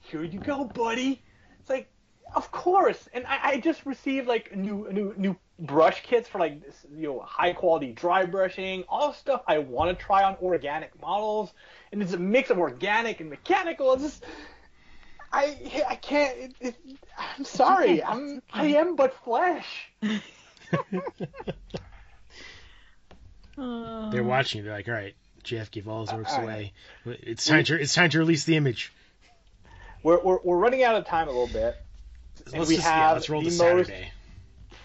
[0.00, 1.22] "Here you go, buddy."
[1.60, 1.90] It's like,
[2.34, 3.08] of course.
[3.12, 7.08] And I, I just received like new new new brush kits for like this, you
[7.08, 11.52] know high quality dry brushing, all stuff I want to try on organic models,
[11.92, 13.92] and it's a mix of organic and mechanical.
[13.94, 14.24] It's just.
[15.32, 16.36] I I can't.
[16.36, 16.76] It, it,
[17.16, 18.02] I'm sorry.
[18.02, 19.92] I'm I am but flesh.
[23.62, 24.08] Oh.
[24.10, 24.64] They're uh, watching.
[24.64, 26.72] They're like, all right, JF gave all his works all away.
[27.04, 28.92] It's time to it's time to release the image.
[30.02, 31.76] We're we're, we're running out of time a little bit.
[32.46, 34.12] And Let's we just, yeah, have let's roll the to most- Saturday.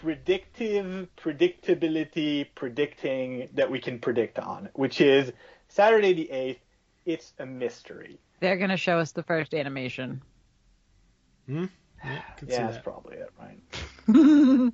[0.02, 5.32] predictive predictability predicting that we can predict on, which is
[5.70, 6.58] Saturday the 8th.
[7.06, 8.20] It's a mystery.
[8.42, 10.22] They're gonna show us the first animation.
[11.48, 11.66] Hmm?
[12.04, 12.84] Yeah, could see Yeah, that's that.
[12.84, 14.74] probably it, right?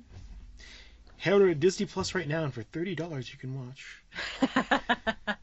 [1.22, 4.02] Head over to Disney Plus right now, and for thirty dollars you can watch.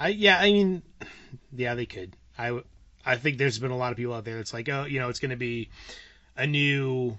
[0.00, 0.82] I yeah, I mean,
[1.54, 2.16] yeah, they could.
[2.38, 2.60] I
[3.04, 5.10] I think there's been a lot of people out there that's like, oh, you know,
[5.10, 5.68] it's going to be
[6.34, 7.18] a new,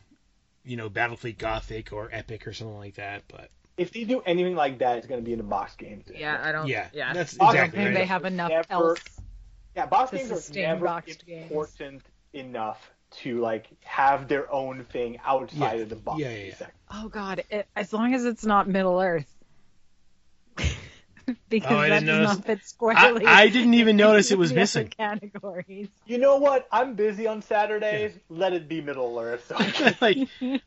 [0.63, 3.21] you know, Battlefleet Gothic or Epic or something like that.
[3.27, 6.03] But If they do anything like that, it's going to be in a box game.
[6.15, 6.67] Yeah, I don't.
[6.67, 7.13] yeah, yeah.
[7.13, 8.01] that's Box I don't exactly think right.
[8.01, 8.99] they have enough Never- else.
[9.75, 11.43] Yeah, box To games are sustain never boxed games.
[11.51, 12.01] important
[12.33, 15.83] enough to like have their own thing outside Yeah.
[15.83, 16.19] of the box.
[16.19, 16.67] Yeah, yeah, yeah.
[16.91, 17.43] Oh God!
[17.49, 19.27] It, as long as it's not Middle Earth,
[21.49, 23.25] because Oh, that didn't does notice- not fit squarely.
[23.25, 24.87] I didn't even notice it was the other missing.
[24.89, 25.87] Categories.
[26.05, 26.67] You know what?
[26.71, 28.13] I'm busy on Saturdays.
[28.29, 30.17] Let it be Middle Earth, so I can, like,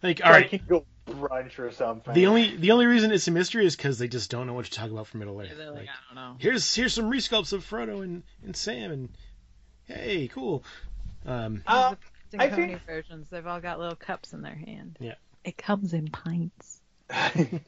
[0.02, 2.12] like, so all I can go brunch or something.
[2.12, 4.64] The only the only reason it's a mystery is because they just don't know what
[4.66, 5.52] to talk about for Middle Earth.
[5.56, 6.36] Like, Like, I don't know.
[6.38, 9.08] here's here's some resculpts of Frodo and, and Sam and
[9.84, 10.64] hey, cool.
[11.24, 11.94] Um, Uh,
[12.30, 14.96] The I pony think- versions, they've all got little cups in their hand.
[15.00, 15.14] Yeah.
[15.44, 16.80] It comes in pints.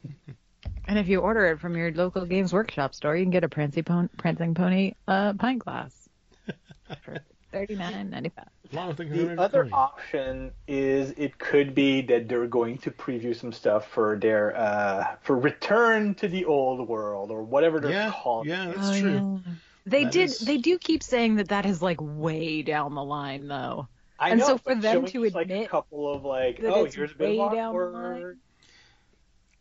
[0.87, 3.49] And if you order it from your local Games Workshop store, you can get a
[3.49, 6.09] Prancing Pony, Prancing Pony uh, pint glass
[7.03, 7.17] for
[7.51, 8.47] thirty nine ninety five.
[8.73, 13.51] Long thing The other option is it could be that they're going to preview some
[13.51, 18.49] stuff for their uh, for Return to the Old World or whatever they're yeah, calling.
[18.49, 18.75] yeah, it.
[18.75, 19.41] that's Oh, true.
[19.85, 20.23] They That did.
[20.25, 23.87] is- They do keep saying that that is like way down the line, though.
[24.21, 26.61] I And know, so for them showing to us, like a admit couple of like,
[26.61, 27.93] that oh, it's here's a bit way of down the awkward.
[27.93, 28.37] line.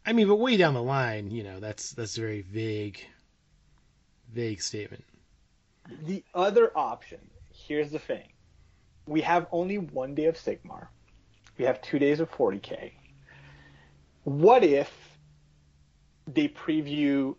[0.04, 3.02] I mean, but way down the line, you know, that's that's a very vague,
[4.32, 5.04] vague statement.
[6.02, 7.20] The other option,
[7.54, 8.32] here's the thing.
[9.06, 10.88] We have only one day of Sigmar.
[11.58, 12.92] We have two days of 40k.
[14.24, 14.92] What if
[16.26, 17.34] they preview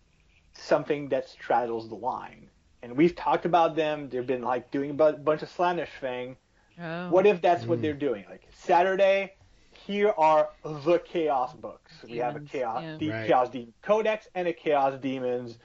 [0.54, 2.50] something that straddles the line?
[2.84, 4.10] And we've talked about them.
[4.10, 6.36] They've been like doing a bunch of Slaanesh thing.
[6.82, 7.10] Oh.
[7.10, 7.68] What if that's Mm.
[7.68, 8.26] what they're doing?
[8.30, 9.34] Like Saturday,
[9.74, 11.92] here are the Chaos books.
[12.04, 12.98] we have a Chaos, yeah.
[12.98, 13.28] the Right.
[13.28, 15.58] Chaos Demon Codex and a Chaos Demons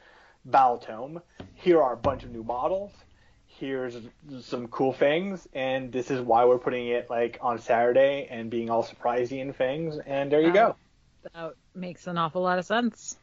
[0.44, 1.22] Battle Tome.
[1.54, 2.92] Here are a bunch of new models.
[3.46, 3.96] Here's
[4.42, 8.68] some cool things, and this is why we're putting it like on Saturday and being
[8.68, 9.98] all surprising and things.
[10.06, 10.76] And there you go.
[11.32, 13.16] That makes an awful lot of sense.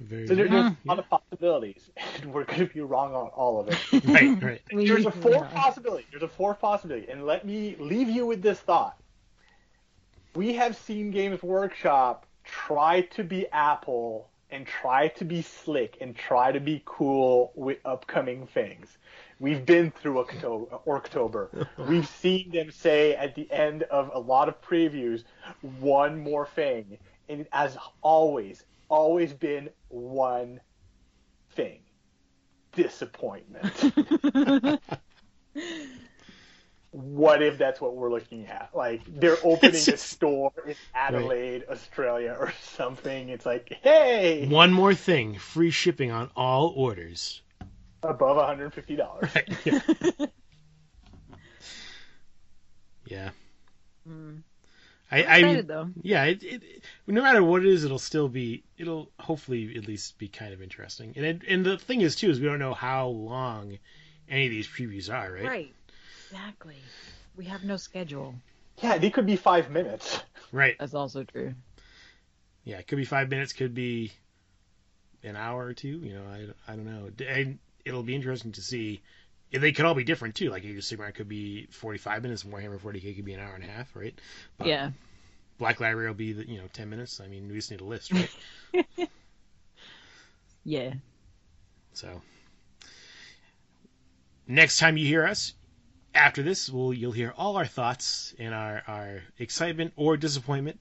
[0.00, 0.52] Very So there, vague.
[0.52, 1.90] there's a lot of possibilities,
[2.22, 3.78] and we're going to be wrong on all of it.
[4.04, 4.62] right, right.
[4.70, 5.60] There's a fourth yeah.
[5.62, 6.06] possibility.
[6.10, 8.96] There's a fourth possibility, and let me leave you with this thought.
[10.34, 16.14] We have seen Games Workshop try to be Apple and try to be slick and
[16.16, 18.98] try to be cool with upcoming things.
[19.40, 20.78] We've been through October.
[20.86, 21.68] October.
[21.76, 25.24] We've seen them say at the end of a lot of previews,
[25.80, 30.60] one more thing, and it has always, always been one
[31.52, 31.80] thing:
[32.72, 33.72] disappointment.
[36.90, 38.70] what if that's what we're looking at?
[38.74, 43.30] Like they're opening It's a store in Adelaide, Australia, or something.
[43.30, 47.42] It's like, hey, One more thing: free shipping on all orders.
[48.02, 49.60] above $150.
[49.64, 50.26] yeah.
[53.06, 53.30] yeah.
[54.08, 54.42] Mm.
[55.12, 55.90] I, I'm I excited though.
[56.02, 56.62] yeah, it, it,
[57.06, 60.62] no matter what it is, it'll still be, it'll hopefully at least be kind of
[60.62, 61.12] interesting.
[61.16, 63.78] And it, and the thing is too is we don't know how long
[64.28, 65.44] any of these previews are, right?
[65.44, 65.74] Right.
[66.30, 66.76] Exactly.
[67.36, 68.34] We have no schedule.
[68.82, 70.22] Yeah, they could be five minutes.
[70.50, 70.76] Right.
[70.78, 71.54] That's also true.
[72.64, 74.12] Yeah, it could be five minutes, could be
[75.22, 75.98] an hour or two.
[76.02, 77.10] You know, I, I don't know.
[77.26, 79.02] And it'll be interesting to see.
[79.52, 80.50] They could all be different too.
[80.50, 83.64] Like Age of Sigmar could be 45 minutes, Warhammer 40k could be an hour and
[83.64, 84.18] a half, right?
[84.58, 84.90] But yeah.
[85.58, 87.20] Black Library will be the, you know 10 minutes.
[87.20, 88.30] I mean, we just need a list, right?
[90.64, 90.94] Yeah.
[91.92, 92.22] So
[94.46, 95.54] next time you hear us,
[96.14, 100.78] after this, we'll you'll hear all our thoughts and our, our excitement or disappointment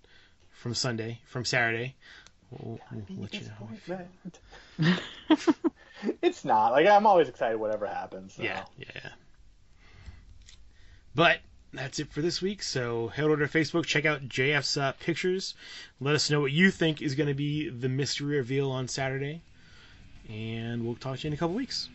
[0.51, 1.95] from Sunday, from Saturday.
[2.51, 3.47] We'll, we'll let you
[4.77, 4.95] know.
[6.21, 6.71] it's not.
[6.71, 8.33] Like I'm always excited whatever happens.
[8.33, 8.43] so.
[8.43, 9.09] Yeah, yeah, yeah.
[11.13, 11.39] But
[11.73, 12.63] that's it for this week.
[12.63, 15.55] So head over to Facebook, check out JF's uh, pictures.
[15.99, 19.41] Let us know what you think is going to be the mystery reveal on Saturday.
[20.29, 21.89] And we'll talk to you in a couple weeks.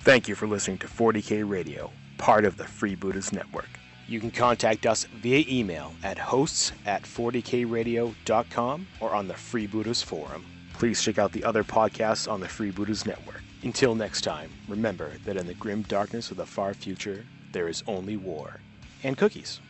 [0.00, 3.68] Thank you for listening to 40K Radio, part of the Freebooters Network.
[4.08, 10.44] You can contact us via email at hosts at 40kradio.com or on the Freebooters Forum.
[10.74, 13.42] Please check out the other podcasts on the Freebooters Network.
[13.62, 17.82] Until next time, remember that in the grim darkness of the far future, there is
[17.88, 18.60] only war
[19.02, 19.60] and cookies.